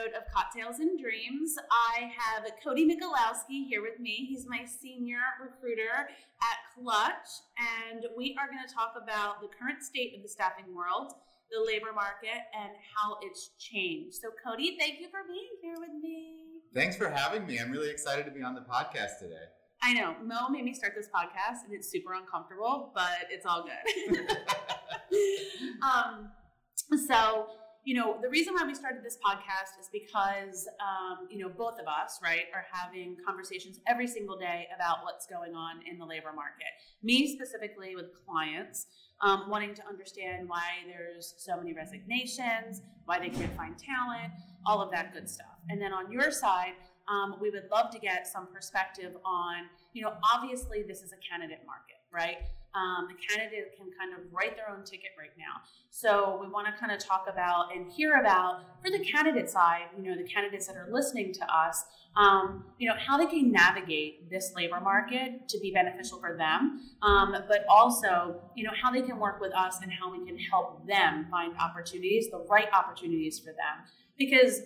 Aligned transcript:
episode 0.00 0.16
of 0.16 0.22
Cocktails 0.32 0.78
and 0.78 0.98
Dreams. 0.98 1.56
I 1.70 2.10
have 2.16 2.44
Cody 2.62 2.86
Michalowski 2.86 3.66
here 3.68 3.82
with 3.82 3.98
me. 4.00 4.26
He's 4.28 4.46
my 4.48 4.64
senior 4.64 5.20
recruiter 5.40 6.08
at 6.08 6.58
Clutch, 6.74 7.28
and 7.58 8.06
we 8.16 8.36
are 8.38 8.46
going 8.46 8.66
to 8.66 8.72
talk 8.72 8.94
about 9.02 9.40
the 9.40 9.48
current 9.48 9.82
state 9.82 10.14
of 10.16 10.22
the 10.22 10.28
staffing 10.28 10.74
world, 10.74 11.12
the 11.50 11.64
labor 11.66 11.92
market, 11.94 12.40
and 12.58 12.72
how 12.94 13.16
it's 13.22 13.50
changed. 13.58 14.16
So, 14.16 14.28
Cody, 14.44 14.76
thank 14.78 15.00
you 15.00 15.08
for 15.10 15.20
being 15.26 15.48
here 15.62 15.76
with 15.78 16.02
me. 16.02 16.36
Thanks 16.74 16.96
for 16.96 17.10
having 17.10 17.46
me. 17.46 17.58
I'm 17.58 17.70
really 17.70 17.90
excited 17.90 18.24
to 18.26 18.30
be 18.30 18.42
on 18.42 18.54
the 18.54 18.62
podcast 18.62 19.18
today. 19.18 19.50
I 19.82 19.92
know. 19.94 20.14
Mo 20.24 20.48
made 20.50 20.64
me 20.64 20.72
start 20.72 20.94
this 20.96 21.08
podcast, 21.08 21.64
and 21.66 21.74
it's 21.74 21.90
super 21.90 22.14
uncomfortable, 22.14 22.92
but 22.94 23.26
it's 23.30 23.44
all 23.44 23.64
good. 23.64 24.28
um, 25.82 26.30
so, 27.06 27.46
you 27.84 27.94
know, 27.94 28.18
the 28.20 28.28
reason 28.28 28.54
why 28.54 28.64
we 28.64 28.74
started 28.74 29.02
this 29.02 29.16
podcast 29.16 29.80
is 29.80 29.88
because, 29.92 30.68
um, 30.80 31.26
you 31.30 31.38
know, 31.38 31.48
both 31.48 31.78
of 31.80 31.86
us, 31.86 32.20
right, 32.22 32.44
are 32.54 32.64
having 32.70 33.16
conversations 33.26 33.80
every 33.86 34.06
single 34.06 34.38
day 34.38 34.66
about 34.74 34.98
what's 35.02 35.26
going 35.26 35.54
on 35.54 35.80
in 35.90 35.98
the 35.98 36.04
labor 36.04 36.32
market. 36.34 36.68
Me 37.02 37.32
specifically 37.34 37.96
with 37.96 38.06
clients, 38.26 38.86
um, 39.22 39.48
wanting 39.48 39.74
to 39.74 39.86
understand 39.86 40.48
why 40.48 40.62
there's 40.86 41.34
so 41.38 41.56
many 41.56 41.72
resignations, 41.72 42.82
why 43.06 43.18
they 43.18 43.30
can't 43.30 43.54
find 43.56 43.78
talent, 43.78 44.32
all 44.66 44.82
of 44.82 44.90
that 44.90 45.12
good 45.14 45.28
stuff. 45.28 45.58
And 45.68 45.80
then 45.80 45.92
on 45.92 46.12
your 46.12 46.30
side, 46.30 46.72
um, 47.08 47.36
we 47.40 47.50
would 47.50 47.68
love 47.70 47.90
to 47.92 47.98
get 47.98 48.26
some 48.26 48.46
perspective 48.52 49.14
on, 49.24 49.64
you 49.92 50.02
know, 50.02 50.12
obviously 50.34 50.82
this 50.86 51.02
is 51.02 51.12
a 51.12 51.20
candidate 51.28 51.60
market, 51.66 51.96
right? 52.12 52.38
Um, 52.72 53.08
the 53.08 53.18
candidate 53.26 53.74
can 53.76 53.90
kind 53.98 54.12
of 54.14 54.32
write 54.32 54.54
their 54.56 54.70
own 54.70 54.84
ticket 54.84 55.10
right 55.18 55.34
now. 55.36 55.60
So 55.90 56.38
we 56.40 56.48
want 56.48 56.68
to 56.68 56.72
kind 56.78 56.92
of 56.92 57.04
talk 57.04 57.26
about 57.28 57.74
and 57.74 57.90
hear 57.90 58.20
about, 58.20 58.60
for 58.82 58.90
the 58.90 59.00
candidate 59.00 59.50
side, 59.50 59.86
you 59.96 60.04
know, 60.04 60.16
the 60.16 60.28
candidates 60.28 60.68
that 60.68 60.76
are 60.76 60.88
listening 60.92 61.32
to 61.34 61.52
us, 61.52 61.84
um, 62.16 62.64
you 62.78 62.88
know, 62.88 62.94
how 62.96 63.18
they 63.18 63.26
can 63.26 63.50
navigate 63.50 64.30
this 64.30 64.52
labor 64.54 64.80
market 64.80 65.48
to 65.48 65.58
be 65.58 65.72
beneficial 65.72 66.20
for 66.20 66.36
them, 66.36 66.80
um, 67.02 67.34
but 67.48 67.64
also, 67.68 68.40
you 68.54 68.62
know, 68.62 68.72
how 68.80 68.92
they 68.92 69.02
can 69.02 69.18
work 69.18 69.40
with 69.40 69.52
us 69.52 69.78
and 69.82 69.90
how 69.92 70.10
we 70.10 70.24
can 70.24 70.38
help 70.38 70.86
them 70.86 71.26
find 71.28 71.52
opportunities, 71.58 72.30
the 72.30 72.44
right 72.48 72.68
opportunities 72.72 73.40
for 73.40 73.50
them. 73.50 73.84
Because 74.16 74.60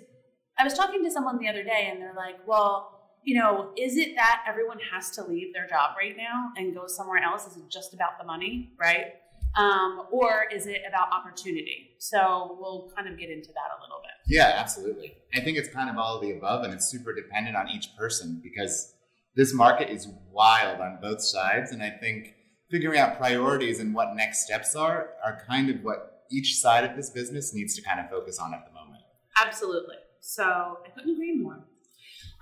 I 0.59 0.65
was 0.65 0.75
talking 0.75 1.03
to 1.05 1.11
someone 1.11 1.39
the 1.39 1.49
other 1.49 1.63
day 1.63 1.89
and 1.91 2.01
they're 2.01 2.15
like, 2.15 2.37
well, 2.47 2.94
you 3.25 3.35
know, 3.35 3.71
is 3.77 3.97
it 3.97 4.15
that 4.17 4.45
everyone 4.47 4.79
has 4.93 5.11
to 5.13 5.25
leave 5.25 5.53
their 5.53 5.67
job 5.67 5.97
right 5.99 6.17
now 6.17 6.51
and 6.57 6.75
go 6.75 6.87
somewhere 6.87 7.23
else? 7.23 7.47
Is 7.47 7.57
it 7.57 7.71
just 7.71 7.95
about 7.95 8.19
the 8.19 8.25
money, 8.25 8.73
right? 8.79 9.15
Um, 9.57 10.07
or 10.11 10.47
is 10.53 10.67
it 10.67 10.83
about 10.87 11.13
opportunity? 11.13 11.91
So 11.99 12.57
we'll 12.61 12.91
kind 12.95 13.09
of 13.09 13.19
get 13.19 13.31
into 13.31 13.49
that 13.49 13.71
a 13.79 13.81
little 13.83 14.01
bit. 14.03 14.11
Yeah, 14.27 14.53
absolutely. 14.57 15.15
I 15.33 15.41
think 15.41 15.57
it's 15.57 15.69
kind 15.69 15.89
of 15.89 15.97
all 15.97 16.17
of 16.17 16.23
the 16.23 16.33
above, 16.33 16.65
and 16.65 16.75
it's 16.75 16.87
super 16.87 17.15
dependent 17.15 17.57
on 17.57 17.69
each 17.69 17.97
person 17.97 18.41
because 18.43 18.95
this 19.37 19.55
market 19.55 19.91
is 19.91 20.09
wild 20.31 20.81
on 20.81 20.99
both 21.01 21.23
sides. 21.23 21.71
And 21.71 21.83
I 21.83 21.91
think 21.91 22.35
figuring 22.71 22.99
out 22.99 23.17
priorities 23.17 23.79
and 23.79 23.95
what 23.95 24.15
next 24.17 24.45
steps 24.45 24.75
are 24.75 25.11
are 25.25 25.45
kind 25.49 25.71
of 25.71 25.83
what 25.83 26.25
each 26.31 26.57
side 26.57 26.85
of 26.85 26.97
this 26.97 27.11
business 27.11 27.55
needs 27.55 27.77
to 27.77 27.83
kind 27.83 28.01
of 28.01 28.11
focus 28.11 28.39
on 28.39 28.53
at 28.53 28.65
the 28.67 28.73
moment. 28.73 29.03
Absolutely. 29.41 29.97
So 30.21 30.43
I 30.43 30.89
couldn't 30.95 31.13
agree 31.13 31.37
more. 31.37 31.65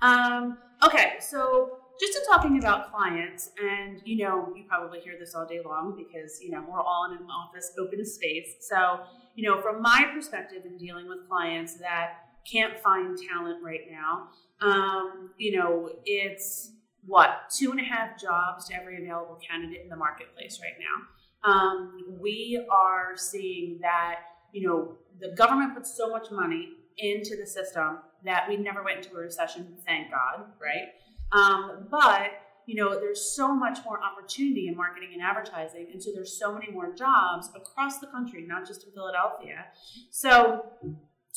Um, 0.01 0.57
okay, 0.85 1.13
so 1.19 1.77
just 1.99 2.17
in 2.17 2.23
talking 2.25 2.57
about 2.59 2.91
clients, 2.91 3.51
and 3.61 4.01
you 4.03 4.23
know, 4.25 4.51
you 4.55 4.65
probably 4.67 4.99
hear 4.99 5.13
this 5.19 5.35
all 5.35 5.45
day 5.45 5.59
long 5.63 5.95
because 5.95 6.39
you 6.41 6.51
know 6.51 6.63
we're 6.67 6.81
all 6.81 7.11
in 7.11 7.17
an 7.17 7.27
office, 7.29 7.71
open 7.79 8.05
space. 8.05 8.55
So 8.61 9.01
you 9.35 9.49
know, 9.49 9.61
from 9.61 9.81
my 9.81 10.05
perspective 10.13 10.63
in 10.65 10.77
dealing 10.77 11.07
with 11.07 11.27
clients 11.27 11.75
that 11.75 12.13
can't 12.51 12.79
find 12.79 13.17
talent 13.31 13.63
right 13.63 13.81
now, 13.89 14.27
um, 14.61 15.31
you 15.37 15.57
know, 15.57 15.89
it's 16.05 16.71
what 17.05 17.49
two 17.55 17.71
and 17.71 17.79
a 17.79 17.83
half 17.83 18.19
jobs 18.19 18.67
to 18.69 18.75
every 18.75 19.03
available 19.03 19.37
candidate 19.47 19.81
in 19.83 19.89
the 19.89 19.95
marketplace 19.95 20.59
right 20.61 20.77
now. 20.79 21.51
Um, 21.51 22.17
we 22.19 22.65
are 22.71 23.17
seeing 23.17 23.79
that 23.81 24.15
you 24.51 24.67
know 24.67 24.97
the 25.19 25.35
government 25.35 25.75
puts 25.75 25.95
so 25.95 26.09
much 26.09 26.31
money 26.31 26.69
into 26.97 27.35
the 27.35 27.45
system 27.45 27.99
that 28.25 28.47
we 28.47 28.57
never 28.57 28.83
went 28.83 28.97
into 28.97 29.15
a 29.15 29.19
recession, 29.19 29.75
thank 29.85 30.11
God, 30.11 30.45
right? 30.61 30.89
Um, 31.31 31.87
but 31.89 32.31
you 32.65 32.75
know, 32.75 32.97
there's 32.99 33.35
so 33.35 33.53
much 33.53 33.79
more 33.85 33.99
opportunity 34.01 34.67
in 34.67 34.75
marketing 34.75 35.09
and 35.13 35.21
advertising, 35.21 35.87
and 35.91 36.01
so 36.01 36.11
there's 36.13 36.37
so 36.37 36.53
many 36.53 36.71
more 36.71 36.93
jobs 36.93 37.49
across 37.55 37.99
the 37.99 38.07
country, 38.07 38.45
not 38.47 38.65
just 38.65 38.85
in 38.85 38.91
Philadelphia. 38.91 39.65
So, 40.11 40.65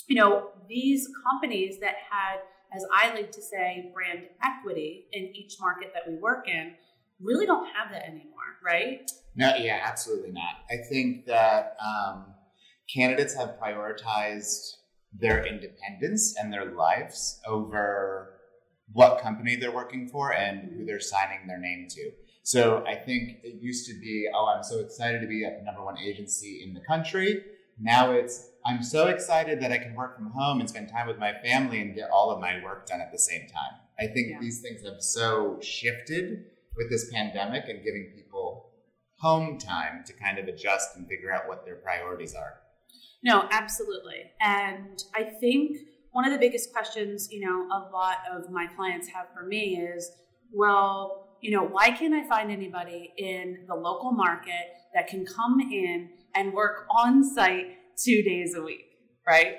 you 0.06 0.14
know, 0.14 0.50
these 0.68 1.08
companies 1.28 1.80
that 1.80 1.94
had, 2.10 2.38
as 2.72 2.84
I 2.94 3.12
like 3.14 3.32
to 3.32 3.42
say, 3.42 3.90
brand 3.92 4.26
equity 4.44 5.06
in 5.12 5.24
each 5.34 5.56
market 5.60 5.90
that 5.94 6.08
we 6.08 6.16
work 6.16 6.48
in, 6.48 6.74
really 7.20 7.46
don't 7.46 7.66
have 7.66 7.90
that 7.90 8.04
anymore, 8.04 8.60
right? 8.64 9.10
No, 9.34 9.54
yeah, 9.56 9.80
absolutely 9.82 10.30
not. 10.30 10.56
I 10.70 10.76
think 10.88 11.26
that 11.26 11.76
um, 11.84 12.26
candidates 12.92 13.34
have 13.34 13.56
prioritized 13.60 14.75
their 15.18 15.44
independence 15.44 16.36
and 16.38 16.52
their 16.52 16.74
lives 16.74 17.40
over 17.46 18.34
what 18.92 19.20
company 19.20 19.56
they're 19.56 19.74
working 19.74 20.08
for 20.08 20.32
and 20.32 20.70
who 20.72 20.84
they're 20.84 21.00
signing 21.00 21.46
their 21.46 21.58
name 21.58 21.86
to. 21.90 22.10
So 22.42 22.84
I 22.86 22.94
think 22.94 23.38
it 23.42 23.60
used 23.60 23.88
to 23.88 23.94
be, 23.94 24.28
oh, 24.32 24.46
I'm 24.46 24.62
so 24.62 24.78
excited 24.78 25.20
to 25.20 25.26
be 25.26 25.44
at 25.44 25.58
the 25.58 25.64
number 25.64 25.84
one 25.84 25.98
agency 25.98 26.62
in 26.64 26.74
the 26.74 26.80
country. 26.80 27.42
Now 27.80 28.12
it's, 28.12 28.50
I'm 28.64 28.82
so 28.82 29.08
excited 29.08 29.60
that 29.60 29.72
I 29.72 29.78
can 29.78 29.94
work 29.94 30.16
from 30.16 30.30
home 30.30 30.60
and 30.60 30.68
spend 30.68 30.88
time 30.88 31.08
with 31.08 31.18
my 31.18 31.32
family 31.44 31.80
and 31.80 31.94
get 31.94 32.10
all 32.10 32.30
of 32.30 32.40
my 32.40 32.62
work 32.62 32.86
done 32.86 33.00
at 33.00 33.10
the 33.10 33.18
same 33.18 33.48
time. 33.48 33.80
I 33.98 34.06
think 34.06 34.28
yeah. 34.30 34.38
these 34.40 34.60
things 34.60 34.84
have 34.84 35.00
so 35.00 35.58
shifted 35.60 36.44
with 36.76 36.88
this 36.90 37.10
pandemic 37.10 37.64
and 37.68 37.82
giving 37.82 38.12
people 38.14 38.70
home 39.18 39.58
time 39.58 40.04
to 40.06 40.12
kind 40.12 40.38
of 40.38 40.46
adjust 40.46 40.96
and 40.96 41.08
figure 41.08 41.32
out 41.32 41.48
what 41.48 41.64
their 41.64 41.76
priorities 41.76 42.34
are. 42.34 42.60
No, 43.26 43.48
absolutely. 43.50 44.30
And 44.40 45.02
I 45.16 45.24
think 45.24 45.78
one 46.12 46.24
of 46.24 46.32
the 46.32 46.38
biggest 46.38 46.72
questions, 46.72 47.28
you 47.32 47.40
know, 47.44 47.66
a 47.76 47.90
lot 47.92 48.18
of 48.32 48.52
my 48.52 48.68
clients 48.76 49.08
have 49.08 49.26
for 49.34 49.44
me 49.44 49.78
is, 49.78 50.12
well, 50.52 51.36
you 51.40 51.50
know, 51.50 51.64
why 51.64 51.90
can't 51.90 52.14
I 52.14 52.24
find 52.28 52.52
anybody 52.52 53.12
in 53.18 53.64
the 53.66 53.74
local 53.74 54.12
market 54.12 54.68
that 54.94 55.08
can 55.08 55.26
come 55.26 55.58
in 55.60 56.10
and 56.36 56.52
work 56.52 56.86
on 56.88 57.24
site 57.24 57.66
two 57.96 58.22
days 58.22 58.54
a 58.54 58.62
week, 58.62 58.84
right? 59.26 59.56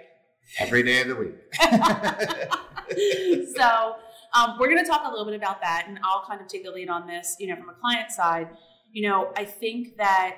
Every 0.60 0.82
day 0.82 1.02
of 1.02 1.10
the 1.10 1.16
week. 1.16 1.36
so 3.58 3.96
um, 4.34 4.56
we're 4.58 4.70
going 4.70 4.82
to 4.82 4.90
talk 4.90 5.04
a 5.06 5.10
little 5.10 5.26
bit 5.26 5.36
about 5.36 5.60
that, 5.60 5.88
and 5.90 6.00
I'll 6.06 6.24
kind 6.26 6.40
of 6.40 6.48
take 6.48 6.64
the 6.64 6.72
lead 6.72 6.88
on 6.88 7.06
this, 7.06 7.36
you 7.38 7.48
know, 7.48 7.58
from 7.58 7.68
a 7.68 7.74
client 7.74 8.12
side. 8.12 8.48
You 8.94 9.10
know, 9.10 9.34
I 9.36 9.44
think 9.44 9.98
that 9.98 10.38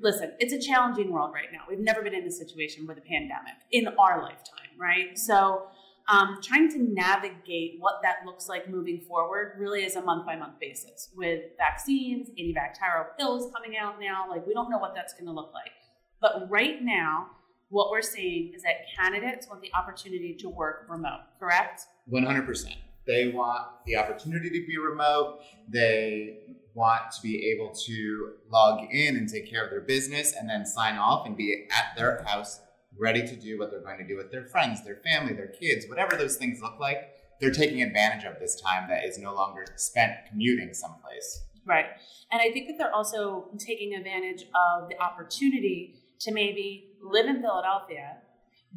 listen, 0.00 0.32
it's 0.38 0.52
a 0.52 0.60
challenging 0.60 1.12
world 1.12 1.32
right 1.32 1.48
now. 1.52 1.60
We've 1.68 1.78
never 1.78 2.02
been 2.02 2.14
in 2.14 2.24
a 2.24 2.30
situation 2.30 2.86
with 2.86 2.98
a 2.98 3.02
pandemic 3.02 3.54
in 3.72 3.88
our 3.98 4.22
lifetime, 4.22 4.78
right? 4.78 5.18
So, 5.18 5.66
um, 6.06 6.38
trying 6.42 6.70
to 6.72 6.78
navigate 6.78 7.76
what 7.78 8.00
that 8.02 8.26
looks 8.26 8.46
like 8.46 8.68
moving 8.68 9.00
forward 9.00 9.54
really 9.58 9.84
is 9.84 9.96
a 9.96 10.02
month 10.02 10.26
by 10.26 10.36
month 10.36 10.60
basis 10.60 11.08
with 11.16 11.40
vaccines, 11.56 12.28
antibacterial 12.38 13.06
pills 13.18 13.50
coming 13.54 13.78
out 13.78 13.98
now. 13.98 14.26
Like, 14.28 14.46
we 14.46 14.52
don't 14.52 14.70
know 14.70 14.76
what 14.76 14.94
that's 14.94 15.14
going 15.14 15.26
to 15.26 15.32
look 15.32 15.54
like. 15.54 15.72
But 16.20 16.50
right 16.50 16.82
now, 16.82 17.28
what 17.70 17.90
we're 17.90 18.02
seeing 18.02 18.52
is 18.54 18.62
that 18.62 18.86
candidates 18.98 19.48
want 19.48 19.62
the 19.62 19.72
opportunity 19.74 20.36
to 20.40 20.48
work 20.48 20.86
remote, 20.90 21.20
correct? 21.40 21.86
100%. 22.12 22.74
They 23.06 23.28
want 23.28 23.66
the 23.86 23.96
opportunity 23.96 24.48
to 24.48 24.66
be 24.66 24.78
remote. 24.78 25.40
They 25.68 26.38
want 26.74 27.12
to 27.12 27.22
be 27.22 27.50
able 27.50 27.72
to 27.86 28.32
log 28.50 28.86
in 28.90 29.16
and 29.16 29.28
take 29.28 29.48
care 29.48 29.64
of 29.64 29.70
their 29.70 29.80
business 29.80 30.34
and 30.38 30.48
then 30.48 30.66
sign 30.66 30.96
off 30.96 31.26
and 31.26 31.36
be 31.36 31.66
at 31.70 31.96
their 31.96 32.24
house 32.24 32.60
ready 32.98 33.26
to 33.26 33.36
do 33.36 33.58
what 33.58 33.70
they're 33.70 33.80
going 33.80 33.98
to 33.98 34.06
do 34.06 34.16
with 34.16 34.30
their 34.30 34.44
friends, 34.44 34.84
their 34.84 35.00
family, 35.04 35.32
their 35.34 35.48
kids, 35.48 35.86
whatever 35.88 36.16
those 36.16 36.36
things 36.36 36.60
look 36.60 36.78
like. 36.80 37.10
They're 37.40 37.50
taking 37.50 37.82
advantage 37.82 38.24
of 38.24 38.38
this 38.40 38.60
time 38.60 38.88
that 38.88 39.04
is 39.04 39.18
no 39.18 39.34
longer 39.34 39.66
spent 39.76 40.12
commuting 40.28 40.72
someplace. 40.72 41.42
Right. 41.66 41.86
And 42.30 42.40
I 42.40 42.50
think 42.50 42.68
that 42.68 42.74
they're 42.78 42.94
also 42.94 43.48
taking 43.58 43.94
advantage 43.94 44.42
of 44.42 44.88
the 44.88 45.00
opportunity 45.02 45.96
to 46.20 46.32
maybe 46.32 46.92
live 47.02 47.26
in 47.26 47.40
Philadelphia, 47.40 48.18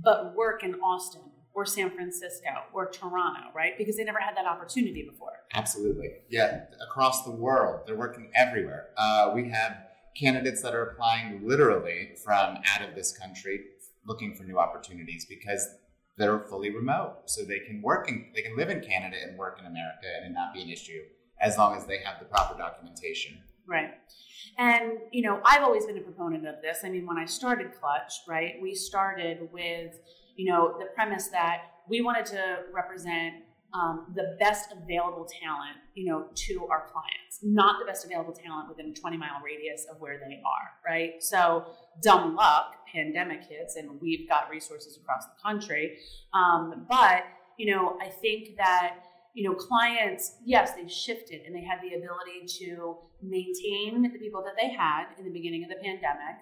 but 0.01 0.35
work 0.35 0.63
in 0.63 0.75
Austin 0.75 1.21
or 1.57 1.65
San 1.65 1.89
Francisco 1.89 2.49
or 2.71 2.87
Toronto, 2.87 3.49
right? 3.55 3.75
Because 3.79 3.97
they 3.97 4.03
never 4.03 4.19
had 4.19 4.37
that 4.37 4.45
opportunity 4.45 5.01
before. 5.09 5.31
Absolutely. 5.55 6.11
Yeah, 6.29 6.65
across 6.87 7.23
the 7.23 7.31
world, 7.31 7.81
they're 7.87 7.97
working 7.97 8.29
everywhere. 8.35 8.89
Uh, 8.95 9.31
we 9.33 9.49
have 9.49 9.75
candidates 10.15 10.61
that 10.61 10.75
are 10.75 10.83
applying 10.83 11.47
literally 11.47 12.11
from 12.23 12.57
out 12.57 12.87
of 12.87 12.93
this 12.93 13.17
country 13.17 13.59
looking 14.05 14.35
for 14.35 14.43
new 14.43 14.59
opportunities 14.59 15.25
because 15.25 15.67
they're 16.15 16.41
fully 16.41 16.69
remote. 16.69 17.21
So 17.25 17.43
they 17.43 17.59
can 17.59 17.81
work 17.81 18.07
and 18.07 18.25
they 18.35 18.43
can 18.43 18.55
live 18.55 18.69
in 18.69 18.79
Canada 18.81 19.17
and 19.27 19.35
work 19.35 19.57
in 19.59 19.65
America 19.65 20.05
and 20.15 20.27
it 20.27 20.35
not 20.35 20.53
be 20.53 20.61
an 20.61 20.69
issue 20.69 21.01
as 21.41 21.57
long 21.57 21.75
as 21.75 21.87
they 21.87 21.97
have 22.03 22.19
the 22.19 22.25
proper 22.25 22.55
documentation. 22.55 23.39
Right. 23.65 23.95
And, 24.59 24.99
you 25.11 25.23
know, 25.23 25.41
I've 25.43 25.63
always 25.63 25.87
been 25.87 25.97
a 25.97 26.01
proponent 26.01 26.47
of 26.47 26.61
this. 26.61 26.79
I 26.83 26.89
mean, 26.89 27.07
when 27.07 27.17
I 27.17 27.25
started 27.25 27.71
Clutch, 27.79 28.13
right, 28.27 28.53
we 28.61 28.75
started 28.75 29.49
with 29.51 29.99
you 30.37 30.51
know, 30.51 30.75
the 30.79 30.85
premise 30.95 31.27
that 31.29 31.63
we 31.89 32.01
wanted 32.01 32.25
to 32.27 32.59
represent 32.73 33.35
um, 33.73 34.13
the 34.15 34.37
best 34.39 34.71
available 34.71 35.27
talent, 35.41 35.77
you 35.93 36.05
know, 36.09 36.27
to 36.33 36.67
our 36.71 36.87
clients, 36.91 37.39
not 37.43 37.79
the 37.79 37.85
best 37.85 38.05
available 38.05 38.33
talent 38.33 38.69
within 38.69 38.91
a 38.91 38.93
20 38.93 39.17
mile 39.17 39.41
radius 39.43 39.85
of 39.91 39.99
where 39.99 40.17
they 40.17 40.35
are, 40.35 40.71
right? 40.85 41.21
So, 41.21 41.65
dumb 42.01 42.35
luck, 42.35 42.75
pandemic 42.91 43.43
hits, 43.43 43.75
and 43.75 43.99
we've 44.01 44.27
got 44.27 44.49
resources 44.49 44.97
across 44.97 45.25
the 45.25 45.41
country. 45.41 45.97
Um, 46.33 46.85
but, 46.87 47.23
you 47.57 47.75
know, 47.75 47.97
I 48.01 48.07
think 48.07 48.55
that, 48.57 48.99
you 49.33 49.47
know, 49.47 49.55
clients, 49.55 50.37
yes, 50.45 50.73
they've 50.73 50.91
shifted 50.91 51.41
and 51.45 51.53
they 51.53 51.63
had 51.63 51.79
the 51.81 51.95
ability 51.95 52.47
to 52.65 52.97
maintain 53.21 54.01
the 54.01 54.17
people 54.17 54.43
that 54.43 54.53
they 54.59 54.69
had 54.69 55.07
in 55.19 55.25
the 55.25 55.31
beginning 55.31 55.63
of 55.63 55.69
the 55.69 55.75
pandemic. 55.75 56.37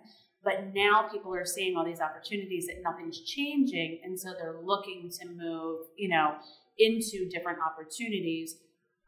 But 0.46 0.74
now 0.76 1.10
people 1.12 1.34
are 1.36 1.44
seeing 1.44 1.76
all 1.76 1.84
these 1.84 2.00
opportunities 2.00 2.68
that 2.68 2.84
nothing's 2.84 3.20
changing. 3.22 4.00
And 4.04 4.18
so 4.18 4.30
they're 4.38 4.62
looking 4.64 5.10
to 5.20 5.28
move, 5.28 5.88
you 5.98 6.08
know, 6.08 6.36
into 6.78 7.28
different 7.30 7.58
opportunities. 7.66 8.56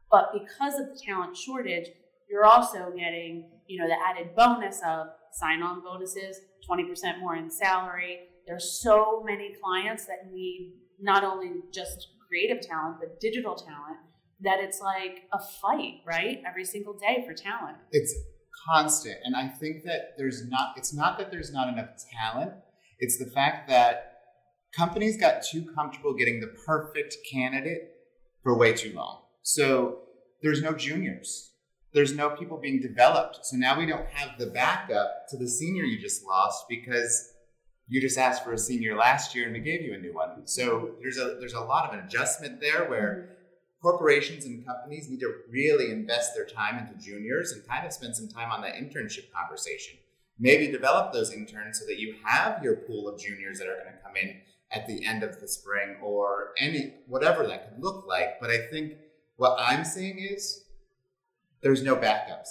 But 0.09 0.31
because 0.33 0.79
of 0.79 0.87
the 0.87 0.99
talent 1.05 1.37
shortage, 1.37 1.89
you're 2.29 2.45
also 2.45 2.91
getting, 2.97 3.51
you 3.67 3.79
know, 3.79 3.87
the 3.87 3.95
added 4.09 4.35
bonus 4.35 4.81
of 4.85 5.07
sign-on 5.31 5.81
bonuses, 5.81 6.39
20% 6.69 7.19
more 7.19 7.35
in 7.35 7.51
salary. 7.51 8.19
There's 8.47 8.81
so 8.81 9.23
many 9.23 9.53
clients 9.63 10.05
that 10.07 10.31
need 10.31 10.73
not 10.99 11.23
only 11.23 11.51
just 11.71 12.07
creative 12.27 12.61
talent, 12.61 12.97
but 12.99 13.19
digital 13.19 13.55
talent 13.55 13.97
that 14.41 14.59
it's 14.59 14.81
like 14.81 15.23
a 15.33 15.39
fight, 15.61 16.01
right? 16.05 16.41
Every 16.47 16.65
single 16.65 16.93
day 16.93 17.23
for 17.27 17.33
talent. 17.33 17.77
It's 17.91 18.15
constant. 18.69 19.15
And 19.23 19.35
I 19.35 19.47
think 19.47 19.83
that 19.85 20.13
there's 20.17 20.47
not, 20.47 20.73
it's 20.77 20.93
not 20.93 21.17
that 21.17 21.31
there's 21.31 21.51
not 21.51 21.71
enough 21.71 21.89
talent, 22.11 22.51
it's 22.99 23.17
the 23.17 23.29
fact 23.29 23.69
that 23.69 24.13
companies 24.75 25.17
got 25.17 25.43
too 25.43 25.65
comfortable 25.75 26.13
getting 26.13 26.39
the 26.39 26.53
perfect 26.65 27.17
candidate 27.31 27.91
for 28.43 28.57
way 28.57 28.73
too 28.73 28.93
long. 28.93 29.21
So 29.43 29.99
there's 30.41 30.61
no 30.61 30.73
juniors. 30.73 31.51
There's 31.93 32.13
no 32.13 32.31
people 32.31 32.57
being 32.57 32.81
developed. 32.81 33.39
So 33.43 33.57
now 33.57 33.77
we 33.77 33.85
don't 33.85 34.07
have 34.09 34.37
the 34.37 34.47
backup 34.47 35.27
to 35.29 35.37
the 35.37 35.47
senior 35.47 35.83
you 35.83 35.99
just 35.99 36.25
lost 36.25 36.65
because 36.69 37.33
you 37.87 38.01
just 38.01 38.17
asked 38.17 38.43
for 38.43 38.53
a 38.53 38.57
senior 38.57 38.95
last 38.95 39.33
year 39.33 39.45
and 39.45 39.53
we 39.53 39.59
gave 39.59 39.81
you 39.81 39.93
a 39.93 39.97
new 39.97 40.13
one. 40.13 40.45
So 40.45 40.91
there's 41.01 41.17
a 41.17 41.37
there's 41.39 41.53
a 41.53 41.61
lot 41.61 41.87
of 41.87 41.97
an 41.97 42.05
adjustment 42.05 42.59
there 42.59 42.89
where 42.89 43.11
mm-hmm. 43.15 43.33
Corporations 43.81 44.45
and 44.45 44.65
companies 44.65 45.09
need 45.09 45.19
to 45.19 45.33
really 45.49 45.91
invest 45.91 46.33
their 46.35 46.45
time 46.45 46.77
into 46.77 47.03
juniors 47.03 47.51
and 47.51 47.67
kind 47.67 47.85
of 47.85 47.93
spend 47.93 48.15
some 48.15 48.27
time 48.27 48.51
on 48.51 48.61
that 48.61 48.75
internship 48.75 49.31
conversation. 49.31 49.97
Maybe 50.39 50.71
develop 50.71 51.13
those 51.13 51.31
interns 51.31 51.79
so 51.79 51.85
that 51.85 51.99
you 51.99 52.15
have 52.23 52.63
your 52.63 52.75
pool 52.75 53.07
of 53.07 53.19
juniors 53.19 53.59
that 53.59 53.67
are 53.67 53.75
going 53.75 53.93
to 53.93 54.03
come 54.03 54.15
in 54.15 54.41
at 54.71 54.87
the 54.87 55.05
end 55.05 55.23
of 55.23 55.39
the 55.39 55.47
spring 55.47 55.97
or 56.01 56.53
any 56.59 56.93
whatever 57.07 57.47
that 57.47 57.69
could 57.69 57.83
look 57.83 58.05
like. 58.07 58.39
But 58.39 58.49
I 58.49 58.67
think 58.67 58.93
what 59.37 59.57
I'm 59.59 59.83
seeing 59.83 60.19
is 60.19 60.63
there's 61.61 61.83
no 61.83 61.95
backups. 61.95 62.49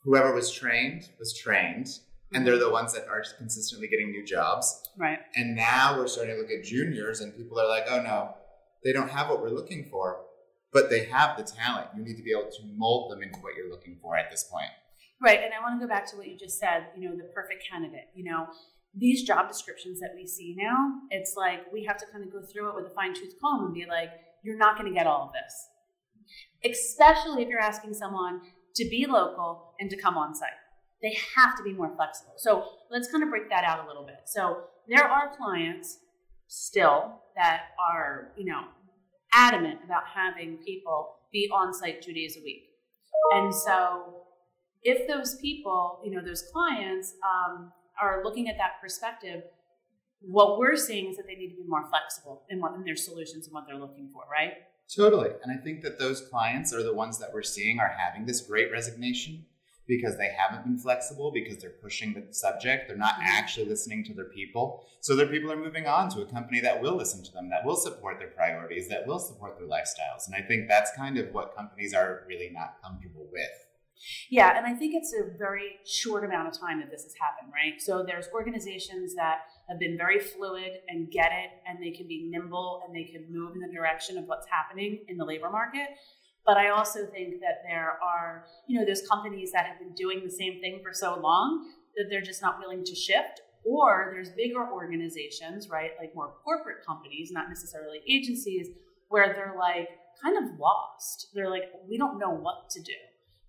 Whoever 0.00 0.34
was 0.34 0.52
trained 0.52 1.08
was 1.18 1.36
trained, 1.36 1.88
and 2.32 2.46
they're 2.46 2.58
the 2.58 2.70
ones 2.70 2.92
that 2.94 3.08
are 3.08 3.24
consistently 3.38 3.88
getting 3.88 4.10
new 4.10 4.24
jobs. 4.24 4.82
Right. 4.96 5.18
And 5.34 5.54
now 5.56 5.96
we're 5.96 6.06
starting 6.06 6.36
to 6.36 6.40
look 6.40 6.50
at 6.50 6.64
juniors, 6.64 7.20
and 7.20 7.36
people 7.36 7.60
are 7.60 7.68
like, 7.68 7.84
oh 7.88 8.02
no, 8.02 8.34
they 8.84 8.92
don't 8.92 9.10
have 9.10 9.28
what 9.28 9.40
we're 9.40 9.50
looking 9.50 9.88
for, 9.90 10.25
but 10.72 10.90
they 10.90 11.04
have 11.06 11.36
the 11.36 11.42
talent. 11.42 11.88
You 11.96 12.02
need 12.02 12.16
to 12.16 12.22
be 12.22 12.32
able 12.32 12.50
to 12.50 12.62
mold 12.76 13.12
them 13.12 13.22
into 13.22 13.38
what 13.40 13.54
you're 13.56 13.70
looking 13.70 13.98
for 14.02 14.16
at 14.16 14.30
this 14.30 14.44
point. 14.44 14.70
Right. 15.22 15.40
And 15.42 15.52
I 15.54 15.62
want 15.62 15.80
to 15.80 15.86
go 15.86 15.88
back 15.88 16.08
to 16.10 16.16
what 16.16 16.28
you 16.28 16.36
just 16.36 16.58
said, 16.58 16.88
you 16.96 17.08
know, 17.08 17.16
the 17.16 17.24
perfect 17.34 17.64
candidate. 17.70 18.08
You 18.14 18.24
know, 18.24 18.46
these 18.94 19.22
job 19.22 19.48
descriptions 19.48 20.00
that 20.00 20.10
we 20.14 20.26
see 20.26 20.54
now, 20.58 20.92
it's 21.10 21.34
like 21.36 21.60
we 21.72 21.84
have 21.84 21.96
to 21.98 22.06
kind 22.12 22.24
of 22.24 22.32
go 22.32 22.42
through 22.42 22.70
it 22.70 22.76
with 22.76 22.86
a 22.86 22.94
fine 22.94 23.14
tooth 23.14 23.34
comb 23.40 23.64
and 23.64 23.74
be 23.74 23.86
like, 23.86 24.10
you're 24.42 24.58
not 24.58 24.78
going 24.78 24.88
to 24.88 24.94
get 24.94 25.06
all 25.06 25.22
of 25.22 25.32
this. 25.32 26.72
Especially 26.72 27.42
if 27.42 27.48
you're 27.48 27.60
asking 27.60 27.94
someone 27.94 28.40
to 28.74 28.84
be 28.88 29.06
local 29.06 29.74
and 29.80 29.90
to 29.90 29.96
come 29.96 30.16
on 30.16 30.34
site. 30.34 30.50
They 31.02 31.16
have 31.36 31.56
to 31.56 31.62
be 31.62 31.72
more 31.72 31.94
flexible. 31.94 32.34
So 32.36 32.64
let's 32.90 33.10
kind 33.10 33.22
of 33.22 33.30
break 33.30 33.48
that 33.50 33.64
out 33.64 33.84
a 33.84 33.88
little 33.88 34.04
bit. 34.04 34.20
So 34.26 34.64
there 34.88 35.04
are 35.04 35.36
clients 35.36 35.98
still 36.48 37.20
that 37.36 37.62
are, 37.78 38.32
you 38.36 38.46
know, 38.46 38.62
adamant 39.36 39.78
about 39.84 40.02
having 40.12 40.56
people 40.56 41.16
be 41.30 41.48
on 41.54 41.72
site 41.72 42.00
two 42.02 42.12
days 42.12 42.36
a 42.36 42.42
week. 42.42 42.70
And 43.32 43.54
so 43.54 44.22
if 44.82 45.06
those 45.06 45.36
people, 45.36 46.00
you 46.04 46.10
know, 46.10 46.22
those 46.22 46.44
clients 46.52 47.14
um, 47.22 47.72
are 48.00 48.22
looking 48.24 48.48
at 48.48 48.56
that 48.56 48.80
perspective, 48.80 49.42
what 50.20 50.58
we're 50.58 50.76
seeing 50.76 51.10
is 51.10 51.16
that 51.16 51.26
they 51.26 51.34
need 51.34 51.50
to 51.50 51.56
be 51.56 51.68
more 51.68 51.86
flexible 51.88 52.42
in 52.48 52.60
what 52.60 52.74
in 52.74 52.84
their 52.84 52.96
solutions 52.96 53.46
and 53.46 53.54
what 53.54 53.64
they're 53.66 53.78
looking 53.78 54.08
for, 54.12 54.22
right? 54.30 54.54
Totally. 54.94 55.30
And 55.42 55.52
I 55.52 55.62
think 55.62 55.82
that 55.82 55.98
those 55.98 56.20
clients 56.20 56.72
are 56.72 56.82
the 56.82 56.94
ones 56.94 57.18
that 57.18 57.32
we're 57.34 57.42
seeing 57.42 57.80
are 57.80 57.94
having 57.98 58.24
this 58.24 58.40
great 58.40 58.70
resignation 58.72 59.44
because 59.88 60.16
they 60.16 60.30
haven't 60.36 60.64
been 60.64 60.78
flexible, 60.78 61.30
because 61.32 61.58
they're 61.58 61.70
pushing 61.70 62.12
the 62.12 62.32
subject. 62.32 62.88
They're 62.88 62.96
not 62.96 63.14
mm-hmm. 63.14 63.26
actually 63.26 63.66
listening 63.66 64.04
to 64.04 64.14
their 64.14 64.26
people. 64.26 64.84
So 65.00 65.14
their 65.14 65.26
people 65.26 65.52
are 65.52 65.56
moving 65.56 65.86
on 65.86 66.10
to 66.10 66.22
a 66.22 66.26
company 66.26 66.60
that 66.60 66.80
will 66.80 66.96
listen 66.96 67.22
to 67.24 67.32
them, 67.32 67.50
that 67.50 67.64
will 67.64 67.76
support 67.76 68.18
their 68.18 68.28
priorities, 68.28 68.88
that 68.88 69.06
will 69.06 69.20
support 69.20 69.58
their 69.58 69.68
lifestyles. 69.68 70.26
And 70.26 70.34
I 70.34 70.42
think 70.46 70.68
that's 70.68 70.90
kind 70.96 71.18
of 71.18 71.32
what 71.32 71.56
companies 71.56 71.94
are 71.94 72.24
really 72.26 72.50
not 72.52 72.76
comfortable 72.82 73.28
with. 73.32 73.50
Yeah, 74.28 74.56
and 74.56 74.66
I 74.66 74.74
think 74.74 74.94
it's 74.94 75.14
a 75.14 75.36
very 75.38 75.76
short 75.86 76.24
amount 76.24 76.48
of 76.48 76.58
time 76.58 76.80
that 76.80 76.90
this 76.90 77.04
has 77.04 77.14
happened, 77.18 77.52
right? 77.52 77.80
So 77.80 78.04
there's 78.06 78.28
organizations 78.34 79.14
that 79.14 79.38
have 79.68 79.78
been 79.78 79.96
very 79.96 80.18
fluid 80.18 80.80
and 80.88 81.10
get 81.10 81.32
it, 81.32 81.50
and 81.66 81.82
they 81.82 81.96
can 81.96 82.06
be 82.06 82.28
nimble 82.30 82.82
and 82.86 82.94
they 82.94 83.04
can 83.04 83.26
move 83.30 83.54
in 83.54 83.60
the 83.60 83.72
direction 83.72 84.18
of 84.18 84.24
what's 84.24 84.46
happening 84.48 85.04
in 85.08 85.16
the 85.16 85.24
labor 85.24 85.50
market. 85.50 85.88
But 86.46 86.56
I 86.56 86.68
also 86.68 87.06
think 87.06 87.40
that 87.40 87.62
there 87.68 87.98
are, 88.02 88.46
you 88.68 88.78
know, 88.78 88.84
there's 88.84 89.02
companies 89.08 89.50
that 89.52 89.66
have 89.66 89.78
been 89.80 89.94
doing 89.94 90.22
the 90.24 90.30
same 90.30 90.60
thing 90.60 90.80
for 90.82 90.92
so 90.92 91.18
long 91.20 91.72
that 91.96 92.04
they're 92.08 92.22
just 92.22 92.40
not 92.40 92.58
willing 92.60 92.84
to 92.84 92.94
shift. 92.94 93.40
Or 93.64 94.10
there's 94.12 94.30
bigger 94.30 94.70
organizations, 94.72 95.68
right, 95.68 95.90
like 95.98 96.14
more 96.14 96.34
corporate 96.44 96.86
companies, 96.86 97.32
not 97.32 97.48
necessarily 97.48 97.98
agencies, 98.08 98.68
where 99.08 99.32
they're 99.34 99.56
like 99.58 99.88
kind 100.22 100.38
of 100.38 100.56
lost. 100.58 101.28
They're 101.34 101.50
like, 101.50 101.64
we 101.88 101.98
don't 101.98 102.18
know 102.18 102.30
what 102.30 102.70
to 102.70 102.80
do. 102.80 102.92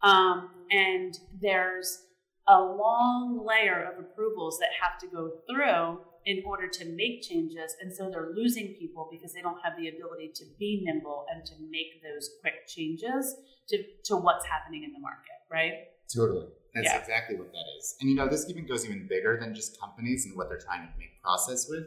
Um, 0.01 0.50
and 0.71 1.17
there's 1.39 2.03
a 2.48 2.60
long 2.60 3.45
layer 3.45 3.91
of 3.91 4.00
approvals 4.00 4.57
that 4.60 4.69
have 4.81 4.98
to 5.00 5.07
go 5.07 5.31
through 5.48 6.00
in 6.27 6.43
order 6.46 6.67
to 6.67 6.86
make 6.86 7.22
changes. 7.24 7.74
And 7.81 7.91
so 7.91 8.10
they're 8.10 8.31
losing 8.36 8.75
people 8.77 9.07
because 9.10 9.34
they 9.34 9.41
don't 9.41 9.57
have 9.63 9.74
the 9.79 9.88
ability 9.88 10.31
to 10.36 10.43
be 10.60 10.84
nimble 10.84 11.25
and 11.34 11.46
to 11.46 11.53
make 11.72 12.03
those 12.03 12.29
quick 12.41 12.67
changes 12.67 13.34
to, 13.69 13.81
to 14.03 14.17
what's 14.17 14.46
happening 14.46 14.84
in 14.84 14.91
the 14.91 15.00
market, 15.00 15.39
right? 15.50 15.88
Totally. 16.13 16.48
That's 16.75 16.88
yeah. 16.88 17.00
exactly 17.00 17.38
what 17.38 17.53
that 17.53 17.63
is. 17.79 17.96
And 18.01 18.10
you 18.10 18.15
know, 18.17 18.27
this 18.27 18.50
even 18.50 18.67
goes 18.67 18.84
even 18.84 19.07
bigger 19.07 19.38
than 19.39 19.55
just 19.55 19.79
companies 19.79 20.25
and 20.25 20.36
what 20.36 20.50
they're 20.50 20.60
trying 20.60 20.81
to 20.81 20.93
make 21.00 21.22
process 21.24 21.67
with. 21.69 21.86